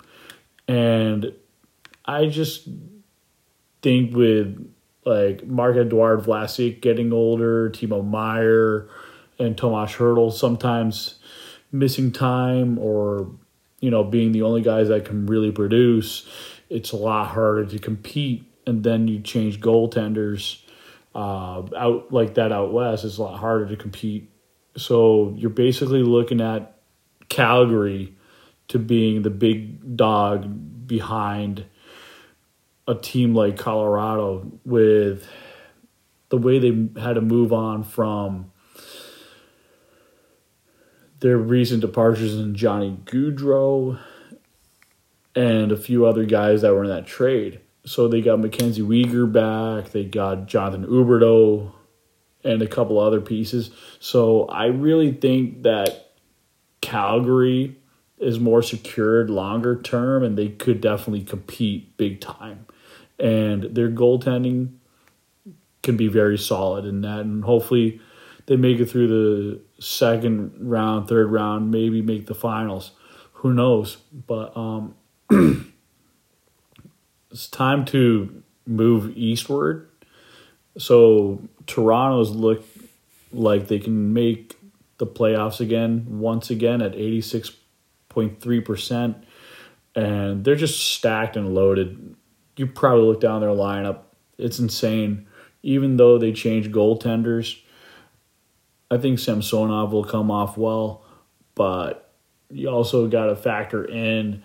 and 0.69 1.33
I 2.05 2.27
just 2.27 2.69
think 3.83 4.15
with 4.15 4.73
like 5.05 5.47
Marc 5.47 5.77
Edouard 5.77 6.21
Vlasic 6.21 6.81
getting 6.81 7.13
older, 7.13 7.71
Timo 7.71 8.07
Meier, 8.07 8.89
and 9.39 9.57
Tomas 9.57 9.93
Hertl 9.93 10.33
sometimes 10.33 11.17
missing 11.73 12.13
time 12.13 12.79
or 12.79 13.31
you 13.81 13.91
know 13.91 14.05
being 14.05 14.33
the 14.33 14.43
only 14.43 14.63
guys 14.63 14.89
that 14.89 15.05
can 15.05 15.27
really 15.27 15.51
produce 15.51 16.29
it's 16.71 16.93
a 16.93 16.97
lot 16.97 17.29
harder 17.29 17.67
to 17.67 17.79
compete. 17.79 18.47
And 18.67 18.85
then 18.85 19.09
you 19.09 19.21
change 19.21 19.61
goaltenders 19.61 20.62
uh, 21.15 21.62
out 21.77 22.12
like 22.12 22.35
that 22.35 22.53
out 22.53 22.73
west. 22.73 23.05
It's 23.05 23.19
a 23.19 23.23
lot 23.23 23.39
harder 23.39 23.67
to 23.69 23.77
compete. 23.77 24.31
So 24.77 25.35
you're 25.37 25.50
basically 25.50 26.03
looking 26.03 26.41
at 26.41 26.77
Calgary 27.29 28.15
to 28.69 28.79
being 28.79 29.23
the 29.23 29.31
big 29.31 29.97
dog 29.97 30.87
behind 30.87 31.67
a 32.87 32.95
team 32.95 33.35
like 33.35 33.57
Colorado 33.57 34.50
with 34.65 35.29
the 36.29 36.39
way 36.39 36.59
they 36.59 37.00
had 37.00 37.15
to 37.15 37.21
move 37.21 37.53
on 37.53 37.83
from 37.83 38.53
their 41.19 41.37
recent 41.37 41.81
departures 41.81 42.35
in 42.35 42.55
Johnny 42.55 42.97
Gaudreau 43.05 43.99
and 45.35 45.73
a 45.73 45.77
few 45.77 46.07
other 46.07 46.25
guys 46.25 46.63
that 46.63 46.73
were 46.75 46.85
in 46.85 46.91
that 46.91 47.07
trade. 47.07 47.61
So 47.85 48.09
they 48.09 48.21
got 48.21 48.41
Mackenzie 48.41 48.83
Weegar 48.83 49.31
back, 49.31 49.93
they 49.93 50.05
got 50.05 50.47
Jonathan 50.47 50.87
Huberdeau, 50.87 51.73
and 52.45 52.63
a 52.63 52.67
couple 52.67 52.99
other 52.99 53.21
pieces. 53.21 53.71
So 53.99 54.47
I 54.47 54.67
really 54.67 55.13
think 55.13 55.63
that 55.63 56.13
Calgary 56.81 57.77
is 58.19 58.39
more 58.39 58.63
secured 58.63 59.31
longer 59.31 59.81
term, 59.81 60.23
and 60.23 60.37
they 60.37 60.49
could 60.49 60.81
definitely 60.81 61.25
compete 61.25 61.97
big 61.97 62.21
time. 62.21 62.67
And 63.19 63.65
their 63.75 63.91
goaltending 63.91 64.75
can 65.83 65.97
be 65.97 66.09
very 66.09 66.39
solid 66.39 66.85
in 66.85 67.01
that, 67.03 67.21
and 67.21 67.45
hopefully 67.45 68.01
they 68.47 68.57
make 68.57 68.81
it 68.81 68.87
through 68.87 69.09
the 69.09 69.61
second 69.83 70.53
round, 70.59 71.09
third 71.09 71.31
round, 71.31 71.71
maybe 71.71 72.03
make 72.03 72.27
the 72.27 72.35
finals. 72.35 72.93
Who 73.35 73.55
knows? 73.55 73.97
But 74.27 74.55
um, 74.57 74.95
it's 77.31 77.49
time 77.49 77.85
to 77.87 78.43
move 78.67 79.17
eastward. 79.17 79.89
So 80.79 81.49
Toronto's 81.67 82.31
look 82.31 82.65
like 83.33 83.69
they 83.69 83.79
can 83.79 84.13
make 84.13 84.57
the 84.99 85.07
playoffs 85.07 85.61
again 85.61 86.05
once 86.09 86.51
again 86.51 86.83
at 86.83 86.93
86.3% 86.93 89.15
and 89.95 90.45
they're 90.45 90.57
just 90.57 90.95
stacked 90.95 91.37
and 91.37 91.55
loaded. 91.55 92.15
You 92.57 92.67
probably 92.67 93.07
look 93.07 93.21
down 93.21 93.41
their 93.41 93.51
lineup. 93.51 94.01
It's 94.39 94.59
insane. 94.59 95.27
Even 95.63 95.97
though 95.97 96.19
they 96.19 96.33
change 96.33 96.71
goaltenders, 96.71 97.61
I 98.91 98.99
think 98.99 99.19
Samsonov 99.19 99.93
will 99.93 100.05
come 100.05 100.31
off 100.31 100.57
well, 100.57 101.05
but 101.55 102.13
you 102.51 102.69
also 102.69 103.07
got 103.07 103.27
to 103.27 103.37
factor 103.37 103.85
in 103.85 104.43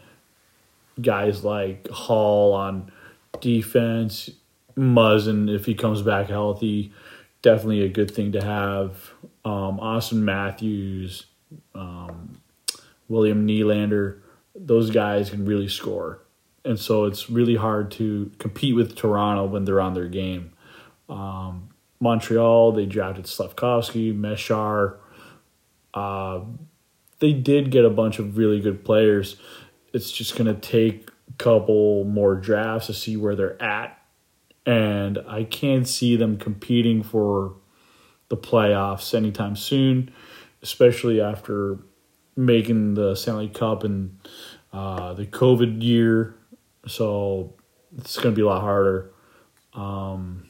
guys 1.01 1.43
like 1.43 1.87
Hall 1.89 2.53
on 2.53 2.91
defense, 3.39 4.29
Muzzin 4.77 5.53
if 5.53 5.65
he 5.65 5.75
comes 5.75 6.01
back 6.01 6.27
healthy, 6.27 6.93
definitely 7.41 7.81
a 7.81 7.89
good 7.89 8.11
thing 8.11 8.31
to 8.33 8.43
have. 8.43 9.11
Um, 9.43 9.77
Auston 9.79 10.21
Matthews, 10.21 11.27
um, 11.73 12.41
William 13.07 13.47
Nylander, 13.47 14.19
those 14.55 14.89
guys 14.89 15.29
can 15.29 15.45
really 15.45 15.67
score. 15.67 16.21
And 16.63 16.79
so 16.79 17.05
it's 17.05 17.29
really 17.29 17.55
hard 17.55 17.91
to 17.91 18.31
compete 18.39 18.75
with 18.75 18.95
Toronto 18.95 19.45
when 19.45 19.65
they're 19.65 19.81
on 19.81 19.93
their 19.93 20.07
game. 20.07 20.51
Um, 21.07 21.69
Montreal, 21.99 22.71
they 22.71 22.85
drafted 22.85 23.25
Slafkovsky, 23.25 24.17
Meshar. 24.17 24.97
Uh, 25.93 26.41
they 27.19 27.33
did 27.33 27.69
get 27.69 27.85
a 27.85 27.89
bunch 27.89 28.19
of 28.19 28.37
really 28.37 28.59
good 28.59 28.83
players 28.83 29.37
it's 29.95 30.11
just 30.11 30.37
going 30.37 30.53
to 30.53 30.59
take 30.59 31.09
a 31.29 31.33
couple 31.41 32.03
more 32.03 32.35
drafts 32.35 32.87
to 32.87 32.93
see 32.93 33.15
where 33.15 33.33
they're 33.33 33.61
at. 33.63 33.97
And 34.65 35.19
I 35.25 35.45
can't 35.45 35.87
see 35.87 36.17
them 36.17 36.37
competing 36.37 37.01
for 37.01 37.55
the 38.27 38.35
playoffs 38.35 39.15
anytime 39.15 39.55
soon, 39.55 40.11
especially 40.61 41.21
after 41.21 41.79
making 42.35 42.95
the 42.95 43.15
Stanley 43.15 43.47
Cup 43.47 43.85
in 43.85 44.19
uh, 44.73 45.13
the 45.13 45.25
COVID 45.25 45.81
year. 45.81 46.35
So 46.87 47.53
it's 47.97 48.17
going 48.17 48.35
to 48.35 48.35
be 48.35 48.41
a 48.41 48.47
lot 48.47 48.61
harder. 48.61 49.13
Um, 49.73 50.49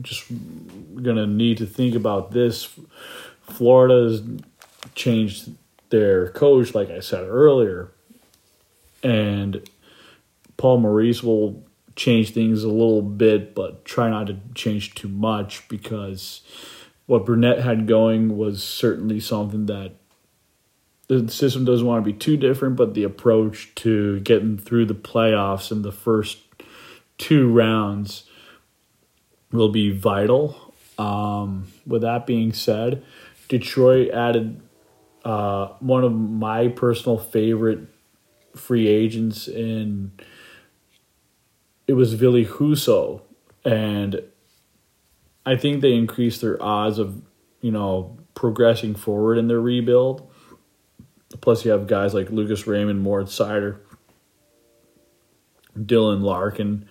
just 0.00 0.28
going 0.30 1.16
to 1.16 1.26
need 1.26 1.58
to 1.58 1.66
think 1.66 1.94
about 1.94 2.30
this. 2.30 2.74
Florida's 3.42 4.22
changed 4.94 5.50
their 5.90 6.30
coach, 6.30 6.74
like 6.74 6.88
I 6.88 7.00
said 7.00 7.28
earlier 7.28 7.92
and 9.02 9.68
Paul 10.56 10.78
Maurice 10.78 11.22
will 11.22 11.64
change 11.96 12.32
things 12.32 12.62
a 12.62 12.68
little 12.68 13.02
bit, 13.02 13.54
but 13.54 13.84
try 13.84 14.10
not 14.10 14.26
to 14.26 14.36
change 14.54 14.94
too 14.94 15.08
much 15.08 15.66
because 15.68 16.42
what 17.06 17.24
Brunette 17.24 17.60
had 17.60 17.86
going 17.86 18.36
was 18.36 18.62
certainly 18.62 19.20
something 19.20 19.66
that 19.66 19.92
the 21.08 21.28
system 21.30 21.64
doesn't 21.64 21.86
want 21.86 22.04
to 22.04 22.12
be 22.12 22.16
too 22.16 22.36
different, 22.36 22.76
but 22.76 22.94
the 22.94 23.04
approach 23.04 23.74
to 23.76 24.20
getting 24.20 24.58
through 24.58 24.86
the 24.86 24.94
playoffs 24.94 25.70
in 25.70 25.82
the 25.82 25.92
first 25.92 26.38
two 27.16 27.50
rounds 27.50 28.24
will 29.52 29.68
be 29.68 29.90
vital. 29.90 30.74
Um, 30.98 31.68
with 31.86 32.02
that 32.02 32.26
being 32.26 32.52
said, 32.52 33.04
Detroit 33.48 34.10
added 34.10 34.60
uh, 35.24 35.68
one 35.78 36.04
of 36.04 36.12
my 36.12 36.68
personal 36.68 37.18
favorite 37.18 37.86
free 38.56 38.88
agents 38.88 39.48
in 39.48 40.12
it 41.86 41.92
was 41.92 42.14
Ville 42.14 42.44
Husso, 42.44 43.22
and 43.64 44.22
I 45.44 45.56
think 45.56 45.80
they 45.80 45.94
increased 45.94 46.40
their 46.40 46.60
odds 46.62 46.98
of 46.98 47.22
you 47.60 47.70
know 47.70 48.18
progressing 48.34 48.94
forward 48.94 49.38
in 49.38 49.48
their 49.48 49.60
rebuild. 49.60 50.30
Plus, 51.40 51.64
you 51.64 51.70
have 51.70 51.86
guys 51.86 52.14
like 52.14 52.30
Lucas 52.30 52.66
Raymond, 52.66 53.00
Moritz 53.00 53.38
Seider, 53.38 53.78
Dylan 55.78 56.22
Larkin. 56.22 56.88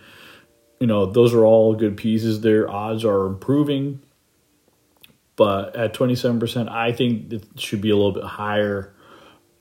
You 0.79 0.87
know, 0.87 1.05
those 1.05 1.33
are 1.33 1.45
all 1.45 1.73
good 1.73 1.97
pieces. 1.97 2.41
Their 2.41 2.69
odds 2.69 3.05
are 3.05 3.25
improving. 3.25 4.01
But 5.37 5.75
at 5.75 5.93
27%, 5.93 6.69
I 6.69 6.91
think 6.93 7.33
it 7.33 7.45
should 7.57 7.81
be 7.81 7.89
a 7.89 7.95
little 7.95 8.13
bit 8.13 8.23
higher, 8.23 8.93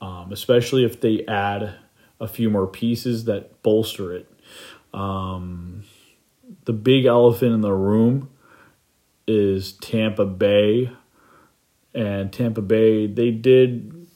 um, 0.00 0.32
especially 0.32 0.84
if 0.84 1.00
they 1.00 1.24
add 1.26 1.74
a 2.24 2.28
few 2.28 2.50
more 2.50 2.66
pieces 2.66 3.24
that 3.26 3.62
bolster 3.62 4.14
it. 4.14 4.26
Um, 4.92 5.84
the 6.64 6.72
big 6.72 7.04
elephant 7.04 7.52
in 7.52 7.60
the 7.60 7.72
room 7.72 8.30
is 9.26 9.72
Tampa 9.74 10.24
Bay. 10.24 10.90
And 11.94 12.32
Tampa 12.32 12.62
Bay, 12.62 13.06
they 13.06 13.30
did 13.30 14.08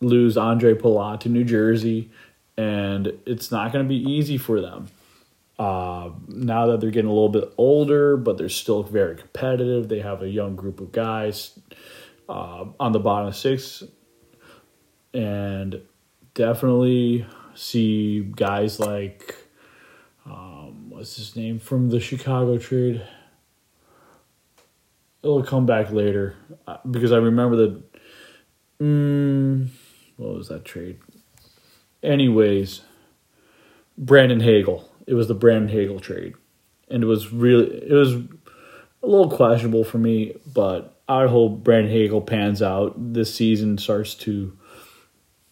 lose 0.00 0.36
Ondrej 0.36 0.80
Palat 0.80 1.20
to 1.20 1.28
New 1.28 1.44
Jersey, 1.44 2.10
and 2.56 3.12
it's 3.26 3.50
not 3.50 3.72
going 3.72 3.84
to 3.84 3.88
be 3.88 4.02
easy 4.10 4.38
for 4.38 4.60
them. 4.60 4.88
Uh, 5.58 6.10
now 6.28 6.66
that 6.66 6.80
they're 6.80 6.90
getting 6.90 7.10
a 7.10 7.12
little 7.12 7.28
bit 7.28 7.52
older, 7.58 8.16
but 8.16 8.38
they're 8.38 8.48
still 8.48 8.82
very 8.82 9.16
competitive. 9.16 9.88
They 9.88 10.00
have 10.00 10.22
a 10.22 10.28
young 10.28 10.56
group 10.56 10.80
of 10.80 10.92
guys 10.92 11.58
uh, 12.28 12.64
on 12.80 12.92
the 12.92 12.98
bottom 12.98 13.32
six, 13.32 13.82
and 15.12 15.82
definitely 16.34 17.26
see 17.54 18.20
guys 18.20 18.80
like 18.80 19.36
um, 20.26 20.90
what's 20.90 21.16
his 21.16 21.36
name 21.36 21.58
from 21.58 21.90
the 21.90 22.00
Chicago 22.00 22.58
trade. 22.58 23.02
It'll 25.22 25.42
come 25.42 25.66
back 25.66 25.90
later 25.90 26.36
uh, 26.66 26.78
because 26.90 27.12
I 27.12 27.18
remember 27.18 27.56
that. 27.56 27.82
Mm, 28.80 29.68
what 30.16 30.34
was 30.34 30.48
that 30.48 30.64
trade? 30.64 30.98
Anyways, 32.02 32.80
Brandon 33.96 34.40
Hagel. 34.40 34.88
It 35.06 35.14
was 35.14 35.28
the 35.28 35.34
Brandon 35.34 35.68
Hagel 35.68 36.00
trade, 36.00 36.34
and 36.88 37.02
it 37.02 37.06
was 37.06 37.32
really 37.32 37.66
it 37.66 37.92
was 37.92 38.14
a 38.14 39.06
little 39.06 39.30
questionable 39.30 39.84
for 39.84 39.98
me, 39.98 40.34
but 40.52 41.00
I 41.08 41.26
hope 41.26 41.64
Brandon 41.64 41.92
Hagel 41.92 42.20
pans 42.20 42.62
out 42.62 42.94
this 43.12 43.34
season, 43.34 43.78
starts 43.78 44.14
to 44.16 44.56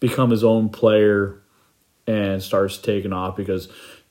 become 0.01 0.31
his 0.31 0.43
own 0.43 0.69
player, 0.69 1.41
and 2.07 2.43
starts 2.43 2.79
taking 2.79 3.13
off 3.13 3.37
because 3.37 3.69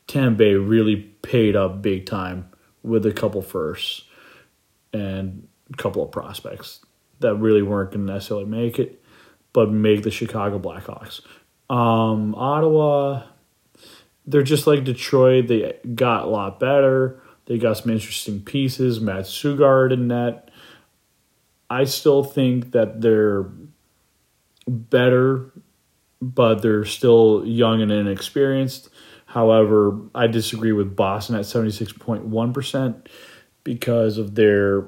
Tampa 0.08 0.38
Bay 0.38 0.54
really 0.54 0.96
paid 0.96 1.56
up 1.56 1.82
big 1.82 2.06
time 2.06 2.50
with 2.84 3.06
a 3.06 3.12
couple 3.12 3.42
firsts 3.42 4.04
and 4.94 5.48
a 5.74 5.78
couple 5.78 6.04
of 6.04 6.12
prospects 6.12 6.80
that 7.20 7.36
really 7.36 7.62
weren't 7.62 7.92
going 7.92 8.08
to 8.08 8.14
necessarily 8.14 8.46
make 8.46 8.80
it 8.80 9.00
but 9.54 9.72
make 9.72 10.04
the 10.04 10.12
Chicago 10.12 10.60
Blackhawks. 10.60 11.22
Um, 11.70 12.36
Ottawa, 12.36 13.24
they're 14.26 14.44
just 14.44 14.68
like 14.68 14.84
Detroit. 14.84 15.48
They 15.48 15.78
got 15.96 16.26
a 16.26 16.28
lot 16.28 16.60
better. 16.60 17.22
They 17.46 17.58
got 17.58 17.78
some 17.78 17.92
interesting 17.92 18.42
pieces. 18.42 19.00
Mads 19.00 19.30
Sogaard 19.30 19.92
in 19.92 20.08
net. 20.08 20.50
I 21.70 21.84
still 21.84 22.24
think 22.24 22.72
that 22.72 23.02
they're 23.02 23.46
better, 24.68 25.52
but 26.22 26.62
they're 26.62 26.86
still 26.86 27.44
young 27.46 27.82
and 27.82 27.92
inexperienced. 27.92 28.90
However, 29.26 29.98
I 30.16 30.28
disagree 30.28 30.72
with 30.72 30.96
Boston 30.96 31.36
at 31.36 31.46
76.1% 31.46 33.08
because 33.64 34.18
of 34.18 34.36
their 34.36 34.88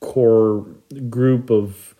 core 0.00 0.66
group 1.08 1.50
of 1.50 1.94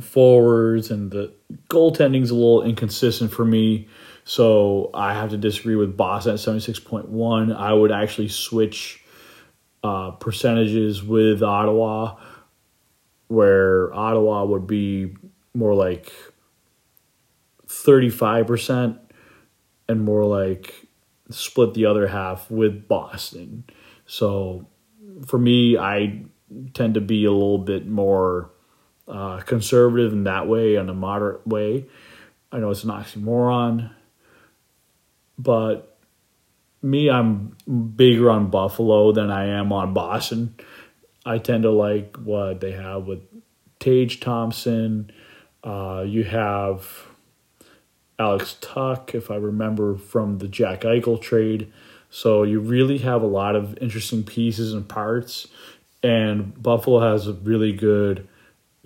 forwards 0.00 0.90
and 0.90 1.10
the 1.10 1.32
goaltending's 1.68 2.30
a 2.30 2.34
little 2.34 2.62
inconsistent 2.62 3.32
for 3.32 3.44
me. 3.44 3.88
So 4.24 4.90
I 4.92 5.14
have 5.14 5.30
to 5.30 5.38
disagree 5.38 5.76
with 5.76 5.96
Boston 5.96 6.34
at 6.34 6.38
76.1. 6.38 7.56
I 7.56 7.72
would 7.72 7.90
actually 7.90 8.28
switch 8.28 9.02
uh, 9.82 10.10
percentages 10.12 11.02
with 11.02 11.42
Ottawa, 11.42 12.16
where 13.28 13.92
Ottawa 13.94 14.44
would 14.44 14.66
be 14.66 15.14
more 15.54 15.74
like 15.74 16.12
35% 17.88 18.98
and 19.88 20.04
more 20.04 20.24
like 20.24 20.86
split 21.30 21.72
the 21.72 21.86
other 21.86 22.06
half 22.06 22.50
with 22.50 22.86
Boston. 22.86 23.64
So 24.06 24.68
for 25.26 25.38
me, 25.38 25.78
I 25.78 26.24
tend 26.74 26.94
to 26.94 27.00
be 27.00 27.24
a 27.24 27.32
little 27.32 27.58
bit 27.58 27.86
more 27.86 28.50
uh, 29.06 29.40
conservative 29.40 30.12
in 30.12 30.24
that 30.24 30.46
way, 30.46 30.74
in 30.74 30.88
a 30.90 30.94
moderate 30.94 31.46
way. 31.46 31.86
I 32.52 32.58
know 32.58 32.70
it's 32.70 32.84
an 32.84 32.90
oxymoron, 32.90 33.90
but 35.38 35.98
me, 36.82 37.10
I'm 37.10 37.56
bigger 37.96 38.30
on 38.30 38.50
Buffalo 38.50 39.12
than 39.12 39.30
I 39.30 39.46
am 39.46 39.72
on 39.72 39.94
Boston. 39.94 40.54
I 41.24 41.38
tend 41.38 41.62
to 41.62 41.70
like 41.70 42.16
what 42.16 42.60
they 42.60 42.72
have 42.72 43.06
with 43.06 43.20
Tage 43.80 44.20
Thompson. 44.20 45.10
Uh, 45.64 46.04
you 46.06 46.24
have 46.24 47.07
Alex 48.18 48.56
Tuch, 48.60 49.14
if 49.14 49.30
I 49.30 49.36
remember 49.36 49.96
from 49.96 50.38
the 50.38 50.48
Jack 50.48 50.80
Eichel 50.82 51.20
trade. 51.20 51.72
So 52.10 52.42
you 52.42 52.60
really 52.60 52.98
have 52.98 53.22
a 53.22 53.26
lot 53.26 53.54
of 53.54 53.76
interesting 53.78 54.24
pieces 54.24 54.72
and 54.72 54.88
parts. 54.88 55.46
And 56.02 56.60
Buffalo 56.60 57.00
has 57.00 57.26
a 57.26 57.32
really 57.32 57.72
good 57.72 58.26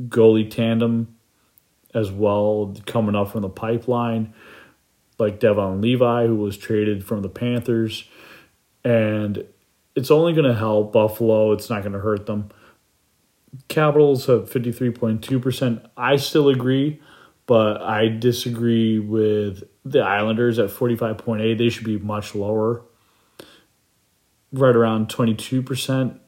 goalie 0.00 0.50
tandem 0.50 1.16
as 1.94 2.10
well 2.10 2.74
coming 2.86 3.14
up 3.14 3.30
from 3.30 3.42
the 3.42 3.48
pipeline, 3.48 4.32
like 5.18 5.38
Devon 5.38 5.80
Levi, 5.80 6.26
who 6.26 6.36
was 6.36 6.56
traded 6.56 7.04
from 7.04 7.22
the 7.22 7.28
Panthers. 7.28 8.08
And 8.84 9.44
it's 9.94 10.10
only 10.10 10.32
going 10.32 10.48
to 10.48 10.54
help 10.54 10.92
Buffalo, 10.92 11.52
it's 11.52 11.68
not 11.68 11.82
going 11.82 11.92
to 11.92 11.98
hurt 11.98 12.26
them. 12.26 12.50
Capitals 13.68 14.26
have 14.26 14.50
53.2%. 14.50 15.86
I 15.96 16.16
still 16.16 16.48
agree, 16.48 17.00
but 17.46 17.82
I 17.82 18.08
disagree 18.08 18.98
with 18.98 19.64
the 19.84 20.00
Islanders 20.00 20.58
at 20.58 20.70
45.8. 20.70 21.58
They 21.58 21.68
should 21.68 21.84
be 21.84 21.98
much 21.98 22.34
lower. 22.34 22.82
Right 24.52 24.76
around 24.76 25.08
22%. 25.08 26.18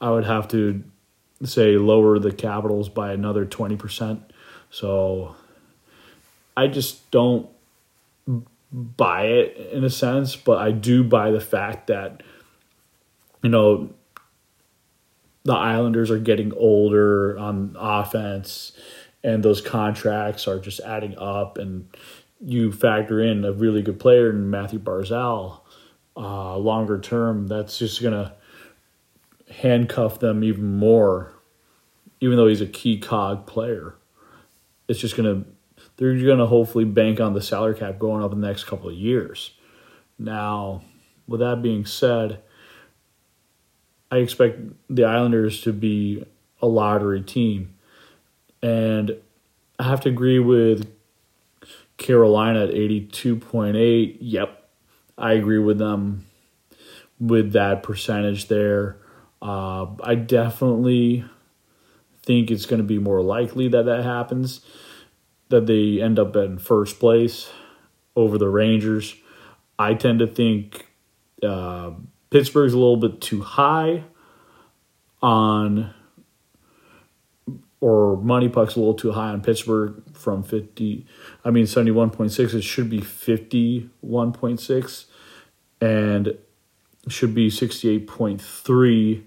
I 0.00 0.10
would 0.10 0.24
have 0.24 0.48
to 0.48 0.84
say 1.42 1.76
lower 1.76 2.18
the 2.18 2.32
capitals 2.32 2.88
by 2.88 3.12
another 3.12 3.46
20%. 3.46 4.20
So 4.70 5.34
I 6.56 6.68
just 6.68 7.10
don't 7.10 7.48
buy 8.72 9.24
it 9.24 9.56
in 9.72 9.82
a 9.82 9.90
sense, 9.90 10.36
but 10.36 10.58
I 10.58 10.70
do 10.70 11.02
buy 11.02 11.30
the 11.30 11.40
fact 11.40 11.88
that, 11.88 12.22
you 13.42 13.50
know, 13.50 13.90
the 15.44 15.54
Islanders 15.54 16.10
are 16.10 16.18
getting 16.18 16.52
older 16.54 17.38
on 17.38 17.76
offense 17.78 18.72
and 19.22 19.42
those 19.42 19.60
contracts 19.60 20.48
are 20.48 20.58
just 20.58 20.80
adding 20.80 21.16
up 21.18 21.58
and 21.58 21.88
you 22.40 22.72
factor 22.72 23.20
in 23.20 23.44
a 23.44 23.52
really 23.52 23.82
good 23.82 24.00
player 24.00 24.30
in 24.30 24.50
Mathew 24.50 24.78
Barzal 24.78 25.60
uh, 26.16 26.56
longer 26.56 26.98
term, 26.98 27.46
that's 27.46 27.78
just 27.78 28.00
going 28.02 28.14
to 28.14 28.32
handcuff 29.50 30.20
them 30.20 30.44
even 30.44 30.76
more, 30.76 31.32
even 32.20 32.36
though 32.36 32.46
he's 32.46 32.60
a 32.60 32.66
key 32.66 32.98
cog 32.98 33.46
player. 33.46 33.94
It's 34.88 34.98
just 34.98 35.16
gonna 35.16 35.44
they're 35.96 36.18
gonna 36.24 36.46
hopefully 36.46 36.84
bank 36.84 37.20
on 37.20 37.34
the 37.34 37.42
salary 37.42 37.76
cap 37.76 37.98
going 37.98 38.22
up 38.22 38.32
in 38.32 38.40
the 38.40 38.46
next 38.46 38.64
couple 38.64 38.88
of 38.88 38.94
years. 38.94 39.52
Now, 40.18 40.82
with 41.26 41.40
that 41.40 41.62
being 41.62 41.84
said, 41.84 42.40
I 44.10 44.18
expect 44.18 44.58
the 44.88 45.04
Islanders 45.04 45.60
to 45.62 45.72
be 45.72 46.24
a 46.60 46.66
lottery 46.66 47.22
team. 47.22 47.74
And 48.62 49.16
I 49.78 49.84
have 49.84 50.00
to 50.02 50.08
agree 50.08 50.38
with 50.38 50.90
Carolina 51.96 52.64
at 52.64 52.70
82.8. 52.70 54.18
Yep, 54.20 54.68
I 55.16 55.32
agree 55.32 55.58
with 55.58 55.78
them 55.78 56.26
with 57.18 57.52
that 57.52 57.82
percentage 57.82 58.48
there. 58.48 58.96
Uh, 59.42 59.86
I 60.02 60.14
definitely 60.14 61.24
think 62.22 62.50
it's 62.50 62.66
going 62.66 62.80
to 62.80 62.86
be 62.86 62.98
more 62.98 63.22
likely 63.22 63.68
that 63.68 63.84
that 63.86 64.04
happens, 64.04 64.60
that 65.48 65.66
they 65.66 66.00
end 66.00 66.18
up 66.18 66.36
in 66.36 66.58
first 66.58 66.98
place 66.98 67.50
over 68.16 68.38
the 68.38 68.48
Rangers. 68.48 69.14
I 69.78 69.94
tend 69.94 70.18
to 70.18 70.26
think 70.26 70.86
uh, 71.42 71.92
Pittsburgh's 72.30 72.74
a 72.74 72.78
little 72.78 72.96
bit 72.96 73.20
too 73.20 73.42
high 73.42 74.04
on, 75.22 75.94
or 77.80 78.16
money 78.18 78.48
puck's 78.48 78.76
a 78.76 78.78
little 78.78 78.94
too 78.94 79.12
high 79.12 79.30
on 79.30 79.40
Pittsburgh 79.40 80.02
from 80.12 80.42
50. 80.42 81.06
I 81.44 81.50
mean, 81.50 81.64
71.6, 81.64 82.54
it 82.54 82.62
should 82.62 82.90
be 82.90 83.00
51.6, 83.00 85.04
and 85.80 86.38
should 87.08 87.34
be 87.34 87.48
68.3 87.48 89.22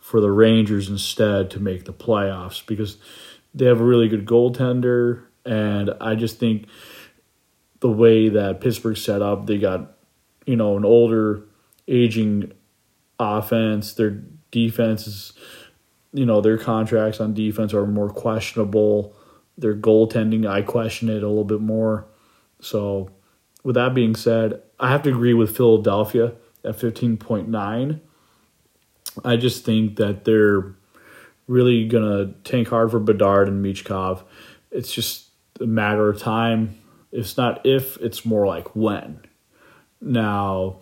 for 0.00 0.20
the 0.20 0.30
Rangers 0.30 0.88
instead 0.88 1.50
to 1.50 1.60
make 1.60 1.84
the 1.84 1.92
playoffs 1.92 2.66
because 2.66 2.96
they 3.54 3.66
have 3.66 3.80
a 3.80 3.84
really 3.84 4.08
good 4.08 4.24
goaltender. 4.24 5.24
And 5.44 5.90
I 6.00 6.14
just 6.14 6.38
think 6.38 6.66
the 7.80 7.90
way 7.90 8.30
that 8.30 8.62
Pittsburgh 8.62 8.96
set 8.96 9.20
up, 9.20 9.46
they 9.46 9.58
got, 9.58 9.98
you 10.46 10.56
know, 10.56 10.78
an 10.78 10.84
older, 10.84 11.44
aging 11.86 12.52
offense. 13.18 13.92
Their 13.92 14.22
defense 14.50 15.06
is, 15.06 15.34
you 16.12 16.26
know, 16.26 16.40
their 16.40 16.58
contracts 16.58 17.20
on 17.20 17.34
defense 17.34 17.74
are 17.74 17.86
more 17.86 18.10
questionable. 18.10 19.14
Their 19.56 19.74
goaltending, 19.74 20.48
I 20.48 20.62
question 20.62 21.08
it 21.08 21.22
a 21.22 21.28
little 21.28 21.44
bit 21.44 21.60
more. 21.60 22.06
So, 22.60 23.10
with 23.62 23.74
that 23.74 23.94
being 23.94 24.14
said, 24.14 24.62
I 24.80 24.90
have 24.90 25.02
to 25.02 25.10
agree 25.10 25.34
with 25.34 25.56
Philadelphia 25.56 26.34
at 26.64 26.76
15.9. 26.76 28.00
I 29.24 29.36
just 29.36 29.64
think 29.64 29.96
that 29.96 30.24
they're 30.24 30.74
really 31.46 31.86
going 31.88 32.04
to 32.04 32.34
tank 32.48 32.68
hard 32.68 32.90
for 32.90 33.00
Bedard 33.00 33.48
and 33.48 33.64
Michkov. 33.64 34.22
It's 34.70 34.92
just 34.92 35.30
a 35.60 35.66
matter 35.66 36.08
of 36.08 36.20
time. 36.20 36.78
It's 37.10 37.36
not 37.36 37.64
if, 37.66 37.96
it's 37.98 38.24
more 38.24 38.46
like 38.46 38.76
when. 38.76 39.22
Now, 40.00 40.80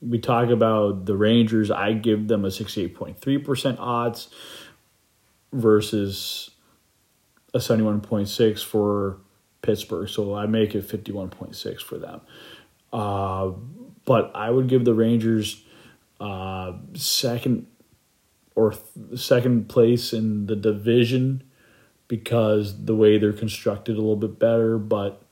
we 0.00 0.18
talk 0.18 0.50
about 0.50 1.06
the 1.06 1.16
Rangers, 1.16 1.70
I 1.70 1.92
give 1.92 2.28
them 2.28 2.44
a 2.44 2.48
68.3% 2.48 3.76
odds 3.78 4.28
versus 5.52 6.50
a 7.54 7.58
71.6 7.58 8.64
for 8.64 9.18
Pittsburgh. 9.62 10.08
So 10.08 10.34
I 10.34 10.46
make 10.46 10.74
it 10.74 10.86
51.6 10.86 11.80
for 11.80 11.98
them. 11.98 12.20
Uh, 12.92 13.52
but 14.04 14.30
I 14.34 14.50
would 14.50 14.68
give 14.68 14.84
the 14.84 14.94
Rangers 14.94 15.64
uh, 16.20 16.72
second 16.94 17.66
or 18.54 18.72
th- 18.72 19.18
second 19.20 19.68
place 19.68 20.12
in 20.12 20.46
the 20.46 20.56
division 20.56 21.42
because 22.08 22.84
the 22.86 22.94
way 22.94 23.18
they're 23.18 23.32
constructed 23.32 23.96
a 23.96 24.00
little 24.00 24.16
bit 24.16 24.38
better. 24.38 24.78
But 24.78 25.22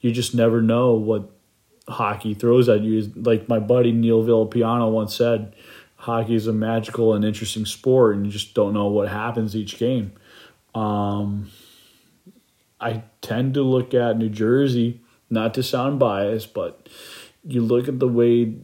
you 0.00 0.12
just 0.12 0.34
never 0.34 0.62
know 0.62 0.94
what 0.94 1.30
hockey 1.88 2.34
throws 2.34 2.68
at 2.68 2.80
you. 2.80 3.12
Like 3.16 3.48
my 3.48 3.58
buddy 3.58 3.92
Neil 3.92 4.22
Villapiano 4.24 4.90
once 4.90 5.14
said, 5.14 5.54
hockey 5.96 6.34
is 6.34 6.46
a 6.46 6.52
magical 6.52 7.14
and 7.14 7.24
interesting 7.24 7.66
sport, 7.66 8.16
and 8.16 8.26
you 8.26 8.32
just 8.32 8.54
don't 8.54 8.74
know 8.74 8.86
what 8.86 9.08
happens 9.08 9.56
each 9.56 9.78
game. 9.78 10.12
Um, 10.74 11.50
I 12.80 13.04
tend 13.20 13.54
to 13.54 13.62
look 13.62 13.94
at 13.94 14.18
New 14.18 14.28
Jersey, 14.28 15.00
not 15.30 15.54
to 15.54 15.62
sound 15.62 15.98
biased, 15.98 16.52
but 16.52 16.88
you 17.44 17.62
look 17.62 17.88
at 17.88 18.00
the 18.00 18.08
way 18.08 18.54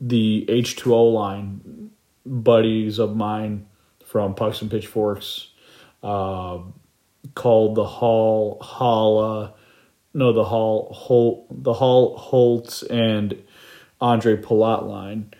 the 0.00 0.44
H2O 0.48 1.12
line, 1.12 1.90
buddies 2.24 2.98
of 2.98 3.16
mine 3.16 3.66
from 4.04 4.34
Pucks 4.34 4.62
and 4.62 4.70
Pitchforks, 4.70 5.50
uh, 6.02 6.58
called 7.34 7.74
the 7.74 7.84
Hall, 7.84 8.58
Halla, 8.62 9.54
no, 10.16 10.32
the 10.32 10.44
Hall, 10.44 10.90
Holt, 10.94 11.46
the 11.50 11.74
Hall, 11.74 12.16
Holtz, 12.16 12.82
and 12.82 13.44
Ondrej 14.00 14.42
Palat 14.42 14.88
line. 14.88 15.34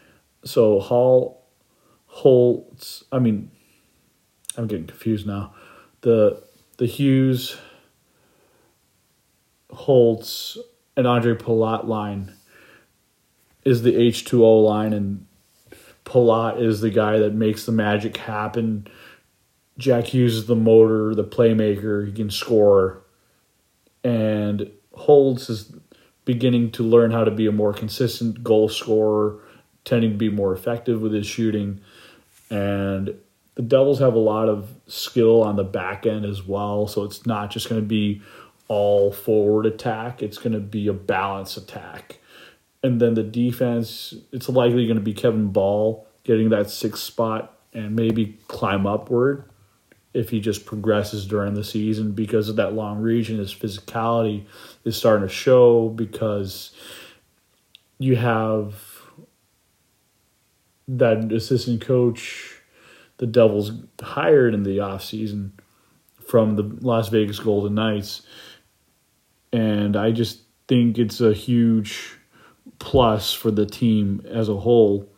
So 0.45 0.81
Hall, 0.81 1.47
Holtz, 2.05 3.03
I 3.11 3.19
mean, 3.19 3.51
I'm 4.55 4.67
getting 4.67 4.87
confused 4.87 5.27
now. 5.27 5.55
The 6.03 6.43
the 6.77 6.85
Hughes, 6.85 7.57
Holtz, 9.71 10.59
and 10.95 11.07
Ondrej 11.07 11.39
Palat 11.39 11.87
line 11.87 12.35
is 13.65 13.81
the 13.81 13.95
H2O 13.95 14.63
line, 14.63 14.93
and 14.93 15.27
Palat 16.05 16.61
is 16.61 16.83
the 16.83 16.91
guy 16.91 17.19
that 17.19 17.33
makes 17.33 17.65
the 17.65 17.73
magic 17.73 18.19
happen. 18.19 18.87
Jack 19.79 20.05
Hughes 20.05 20.35
is 20.35 20.45
the 20.45 20.55
motor, 20.55 21.15
the 21.15 21.25
playmaker. 21.25 22.07
He 22.07 22.13
can 22.13 22.29
score. 22.29 23.06
And 24.07 24.71
Holtz 24.95 25.51
is 25.51 25.73
beginning 26.25 26.73
to 26.73 26.83
learn 26.83 27.11
how 27.11 27.25
to 27.25 27.31
be 27.31 27.47
a 27.47 27.53
more 27.53 27.73
consistent 27.73 28.43
goal 28.43 28.69
scorer, 28.69 29.39
tending 29.85 30.13
to 30.13 30.17
be 30.17 30.29
more 30.29 30.53
effective 30.53 31.01
with 31.01 31.13
his 31.13 31.27
shooting. 31.27 31.81
And 32.51 33.15
the 33.55 33.63
Devils 33.63 33.99
have 34.01 34.15
a 34.15 34.19
lot 34.19 34.49
of 34.49 34.71
skill 34.87 35.43
on 35.43 35.57
the 35.57 35.65
back 35.65 36.07
end 36.07 36.25
as 36.25 36.43
well. 36.43 36.87
So 36.87 37.05
it's 37.05 37.27
not 37.27 37.51
just 37.51 37.69
going 37.69 37.81
to 37.81 37.87
be 37.87 38.23
all 38.69 39.13
forward 39.13 39.67
attack, 39.67 40.23
it's 40.23 40.39
going 40.39 40.53
to 40.53 40.61
be 40.61 40.89
a 40.89 40.93
balance 40.93 41.57
attack 41.57 42.19
and 42.87 43.01
then 43.01 43.15
the 43.15 43.23
defense, 43.23 44.15
it's 44.33 44.49
likely 44.49 44.87
going 44.87 44.97
to 44.97 45.03
be 45.03 45.13
Kevin 45.13 45.49
Bahl 45.49 46.07
getting 46.25 46.51
that 46.51 46.71
sixth 46.71 47.03
spot 47.03 47.59
and 47.73 47.97
maybe 47.97 48.39
climb 48.49 48.87
upward 48.87 49.45
if 50.17 50.31
he 50.31 50.41
just 50.41 50.65
progresses 50.65 51.27
during 51.27 51.55
the 51.55 51.65
season 51.65 52.13
because 52.13 52.49
of 52.49 52.57
that 52.57 52.73
long 52.73 53.01
region. 53.01 53.39
His 53.39 53.55
physicality 53.55 54.45
is 54.85 54.97
starting 54.97 55.29
to 55.29 55.33
show 55.33 55.89
because 55.89 56.73
you 57.99 58.17
have 58.17 58.83
that 60.89 61.33
assistant 61.33 61.81
coach 61.81 62.57
the 63.19 63.27
Devils 63.27 63.73
hired 64.01 64.55
in 64.55 64.63
the 64.63 64.79
offseason 64.79 65.53
from 66.27 66.57
the 66.57 66.63
Las 66.81 67.09
Vegas 67.09 67.39
Golden 67.39 67.75
Knights. 67.75 68.23
And 69.53 69.97
I 69.97 70.11
just 70.11 70.43
think 70.69 70.99
it's 70.99 71.21
a 71.21 71.33
huge 71.33 72.19
plus 72.79 73.33
for 73.33 73.51
the 73.51 73.67
team 73.67 74.23
as 74.29 74.49
a 74.49 74.57
whole. 74.57 75.09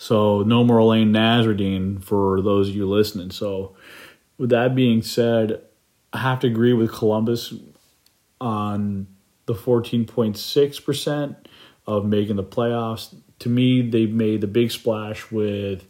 So 0.00 0.44
no 0.44 0.62
more 0.62 0.78
Alain 0.78 1.12
Nasreddine 1.12 2.00
for 2.02 2.40
those 2.40 2.68
of 2.68 2.76
you 2.76 2.88
listening. 2.88 3.32
So 3.32 3.74
with 4.38 4.50
that 4.50 4.76
being 4.76 5.02
said, 5.02 5.60
I 6.12 6.18
have 6.18 6.38
to 6.40 6.46
agree 6.46 6.72
with 6.72 6.92
Columbus 6.92 7.52
on 8.40 9.08
the 9.46 9.54
14.6% 9.54 11.36
of 11.88 12.06
making 12.06 12.36
the 12.36 12.44
playoffs. 12.44 13.12
To 13.40 13.48
me, 13.48 13.82
they 13.82 14.06
made 14.06 14.40
the 14.40 14.46
big 14.46 14.70
splash 14.70 15.32
with 15.32 15.84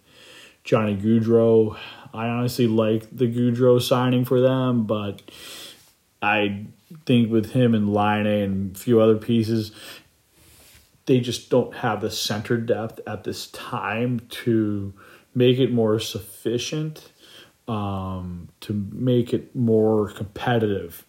Johnny 0.65 0.97
Gaudreau. 0.97 1.77
I 2.15 2.29
honestly 2.29 2.67
like 2.67 3.15
the 3.15 3.27
Gaudreau 3.27 3.81
signing 3.81 4.25
for 4.25 4.41
them, 4.41 4.87
but 4.87 5.21
I 6.23 6.65
think 7.05 7.31
with 7.31 7.53
him 7.53 7.75
and 7.75 7.93
Laine 7.93 8.27
and 8.27 8.75
a 8.75 8.79
few 8.79 9.03
other 9.03 9.17
pieces, 9.17 9.71
they 11.09 11.21
just 11.21 11.49
don't 11.49 11.75
have 11.77 12.03
the 12.03 12.11
center 12.11 12.59
depth 12.59 13.01
at 13.07 13.25
this 13.25 13.47
time 13.47 14.21
to 14.29 14.93
make 15.35 15.59
it 15.59 15.73
more 15.73 15.99
sufficient, 15.99 17.13
um, 17.67 18.51
to 18.61 18.75
make 18.93 19.33
it 19.33 19.57
more 19.57 20.11
competitive. 20.11 21.07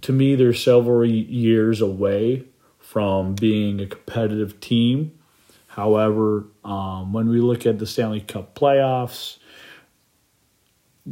To 0.00 0.12
me, 0.12 0.34
they're 0.34 0.52
several 0.52 1.08
years 1.08 1.80
away 1.80 2.44
from 2.80 3.36
being 3.36 3.80
a 3.80 3.86
competitive 3.86 4.58
team. 4.58 5.16
However, 5.68 6.46
um, 6.64 7.12
when 7.12 7.28
we 7.28 7.40
look 7.40 7.66
at 7.66 7.78
the 7.78 7.86
Stanley 7.86 8.20
Cup 8.20 8.56
playoffs, 8.56 9.38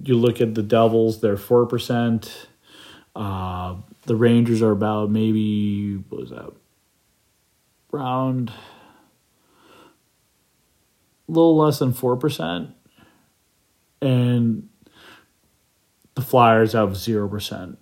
you 0.02 0.16
look 0.16 0.40
at 0.40 0.56
the 0.56 0.62
Devils, 0.62 1.20
they're 1.20 1.36
4%. 1.36 2.46
Uh, 3.14 3.76
the 4.06 4.16
Rangers 4.16 4.60
are 4.60 4.72
about 4.72 5.08
maybe, 5.08 5.94
what 6.08 6.20
was 6.22 6.30
that? 6.30 6.52
Around 7.96 8.50
a 11.28 11.32
little 11.32 11.56
less 11.56 11.78
than 11.78 11.92
4%. 11.92 12.72
And 14.02 14.68
the 16.14 16.22
Flyers 16.22 16.72
have 16.72 16.90
0%. 16.90 17.76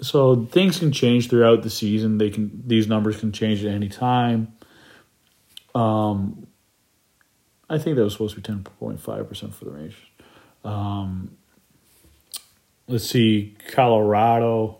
So 0.00 0.44
things 0.46 0.78
can 0.78 0.92
change 0.92 1.30
throughout 1.30 1.62
the 1.62 1.70
season. 1.70 2.18
They 2.18 2.30
can 2.30 2.62
these 2.66 2.86
numbers 2.86 3.18
can 3.18 3.32
change 3.32 3.64
at 3.64 3.72
any 3.72 3.88
time. 3.88 4.52
Um, 5.74 6.46
I 7.68 7.78
think 7.78 7.96
that 7.96 8.04
was 8.04 8.12
supposed 8.12 8.34
to 8.34 8.40
be 8.40 8.46
ten 8.46 8.62
point 8.62 9.00
five 9.00 9.28
percent 9.28 9.54
for 9.54 9.64
the 9.64 9.70
Rangers. 9.70 9.96
Um, 10.64 11.36
let's 12.86 13.08
see, 13.08 13.56
Colorado. 13.72 14.78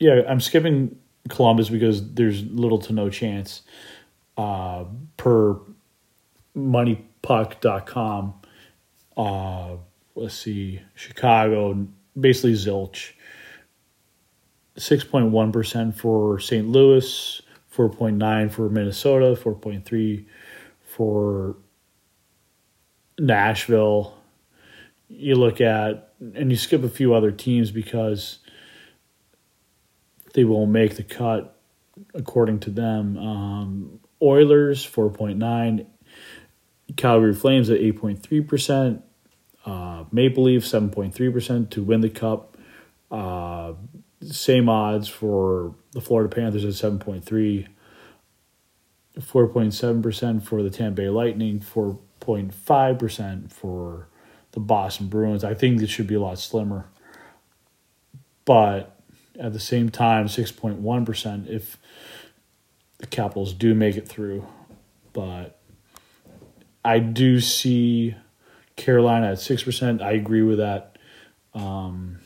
Yeah, 0.00 0.22
I'm 0.28 0.40
skipping 0.40 0.97
Columbus 1.28 1.68
because 1.68 2.12
there's 2.14 2.44
little 2.44 2.78
to 2.78 2.92
no 2.92 3.10
chance 3.10 3.62
uh, 4.36 4.84
per 5.16 5.56
moneypuck.com. 6.56 8.34
Uh, 9.16 9.76
let's 10.14 10.34
see, 10.34 10.80
Chicago, 10.94 11.86
basically 12.18 12.54
zilch. 12.54 13.12
6.1% 14.76 15.94
for 15.94 16.38
St. 16.38 16.68
Louis, 16.68 17.42
4.9 17.74 18.50
for 18.52 18.68
Minnesota, 18.70 19.40
4.3 19.40 20.24
for 20.84 21.56
Nashville. 23.18 24.14
You 25.08 25.34
look 25.34 25.60
at 25.60 26.12
and 26.20 26.50
you 26.50 26.56
skip 26.56 26.84
a 26.84 26.88
few 26.88 27.14
other 27.14 27.32
teams 27.32 27.70
because 27.70 28.38
they 30.38 30.44
won't 30.44 30.70
make 30.70 30.94
the 30.94 31.02
cut 31.02 31.58
according 32.14 32.60
to 32.60 32.70
them. 32.70 33.18
Um, 33.18 33.98
Oilers 34.22 34.86
4.9, 34.86 35.84
Calgary 36.94 37.34
Flames 37.34 37.68
at 37.70 37.80
8.3%, 37.80 39.02
uh, 39.66 40.04
Maple 40.12 40.44
Leafs 40.44 40.70
7.3% 40.70 41.70
to 41.70 41.82
win 41.82 42.02
the 42.02 42.08
cup. 42.08 42.56
Uh, 43.10 43.72
same 44.22 44.68
odds 44.68 45.08
for 45.08 45.74
the 45.90 46.00
Florida 46.00 46.32
Panthers 46.32 46.64
at 46.64 46.70
7.3, 46.70 47.66
4.7% 49.18 50.42
for 50.44 50.62
the 50.62 50.70
Tampa 50.70 51.02
Bay 51.02 51.08
Lightning, 51.08 51.58
4.5% 51.58 53.52
for 53.52 54.06
the 54.52 54.60
Boston 54.60 55.08
Bruins. 55.08 55.42
I 55.42 55.54
think 55.54 55.80
this 55.80 55.90
should 55.90 56.06
be 56.06 56.14
a 56.14 56.20
lot 56.20 56.38
slimmer. 56.38 56.86
But 58.44 58.97
at 59.38 59.52
the 59.52 59.60
same 59.60 59.88
time, 59.88 60.26
6.1% 60.26 61.48
if 61.48 61.78
the 62.98 63.06
Capitals 63.06 63.52
do 63.52 63.74
make 63.74 63.96
it 63.96 64.08
through. 64.08 64.46
But 65.12 65.58
I 66.84 66.98
do 66.98 67.40
see 67.40 68.14
Carolina 68.76 69.32
at 69.32 69.38
6%. 69.38 70.02
I 70.02 70.12
agree 70.12 70.42
with 70.42 70.58
that. 70.58 70.96
Um, 71.54 72.18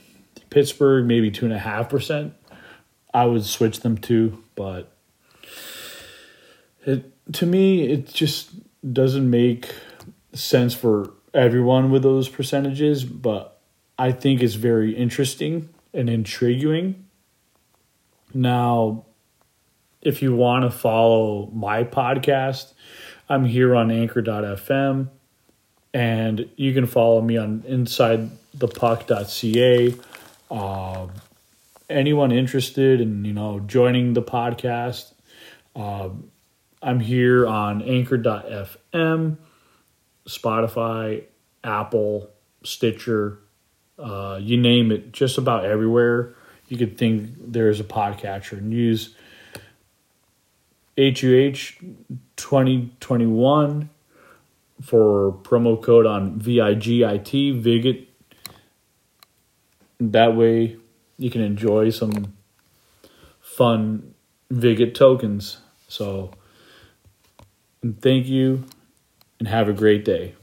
Pittsburgh, 0.50 1.06
maybe 1.06 1.30
2.5%. 1.30 2.32
I 3.14 3.26
would 3.26 3.44
switch 3.44 3.80
them 3.80 3.98
to, 3.98 4.42
but 4.54 4.92
it, 6.86 7.10
to 7.34 7.46
me, 7.46 7.90
it 7.90 8.12
just 8.12 8.50
doesn't 8.90 9.28
make 9.28 9.74
sense 10.32 10.74
for 10.74 11.12
everyone 11.34 11.90
with 11.90 12.02
those 12.02 12.28
percentages, 12.28 13.04
but 13.04 13.60
I 13.98 14.12
think 14.12 14.42
it's 14.42 14.54
very 14.54 14.94
interesting 14.94 15.68
and 15.92 16.08
intriguing. 16.08 17.01
Now, 18.34 19.04
if 20.00 20.22
you 20.22 20.34
want 20.34 20.64
to 20.64 20.70
follow 20.70 21.50
my 21.52 21.84
podcast, 21.84 22.72
I'm 23.28 23.44
here 23.44 23.74
on 23.74 23.90
anchor.fm 23.90 25.08
and 25.94 26.50
you 26.56 26.74
can 26.74 26.86
follow 26.86 27.20
me 27.20 27.36
on 27.36 27.62
inside 27.66 28.30
insidethepuck.ca. 28.56 29.94
Uh, 30.50 31.06
anyone 31.88 32.32
interested 32.32 33.00
in, 33.00 33.24
you 33.24 33.32
know, 33.32 33.60
joining 33.60 34.12
the 34.12 34.22
podcast, 34.22 35.12
uh, 35.76 36.10
I'm 36.82 37.00
here 37.00 37.46
on 37.46 37.82
anchor.fm, 37.82 39.36
Spotify, 40.26 41.24
Apple, 41.62 42.30
Stitcher, 42.64 43.38
uh, 43.98 44.38
you 44.40 44.56
name 44.56 44.90
it, 44.90 45.12
just 45.12 45.38
about 45.38 45.64
everywhere 45.64 46.34
you 46.72 46.78
could 46.78 46.96
think 46.96 47.52
there's 47.52 47.80
a 47.80 47.84
podcatcher 47.84 48.52
and 48.52 48.72
use 48.72 49.14
HUH 50.96 51.76
2021 52.36 53.90
for 54.80 55.32
promo 55.42 55.82
code 55.82 56.06
on 56.06 56.40
VIGIT, 56.40 57.62
Vigit. 57.62 58.06
That 60.00 60.34
way 60.34 60.78
you 61.18 61.28
can 61.28 61.42
enjoy 61.42 61.90
some 61.90 62.32
fun 63.42 64.14
Vigit 64.50 64.94
tokens. 64.94 65.58
So 65.88 66.30
thank 68.00 68.26
you 68.26 68.64
and 69.38 69.46
have 69.46 69.68
a 69.68 69.74
great 69.74 70.06
day. 70.06 70.36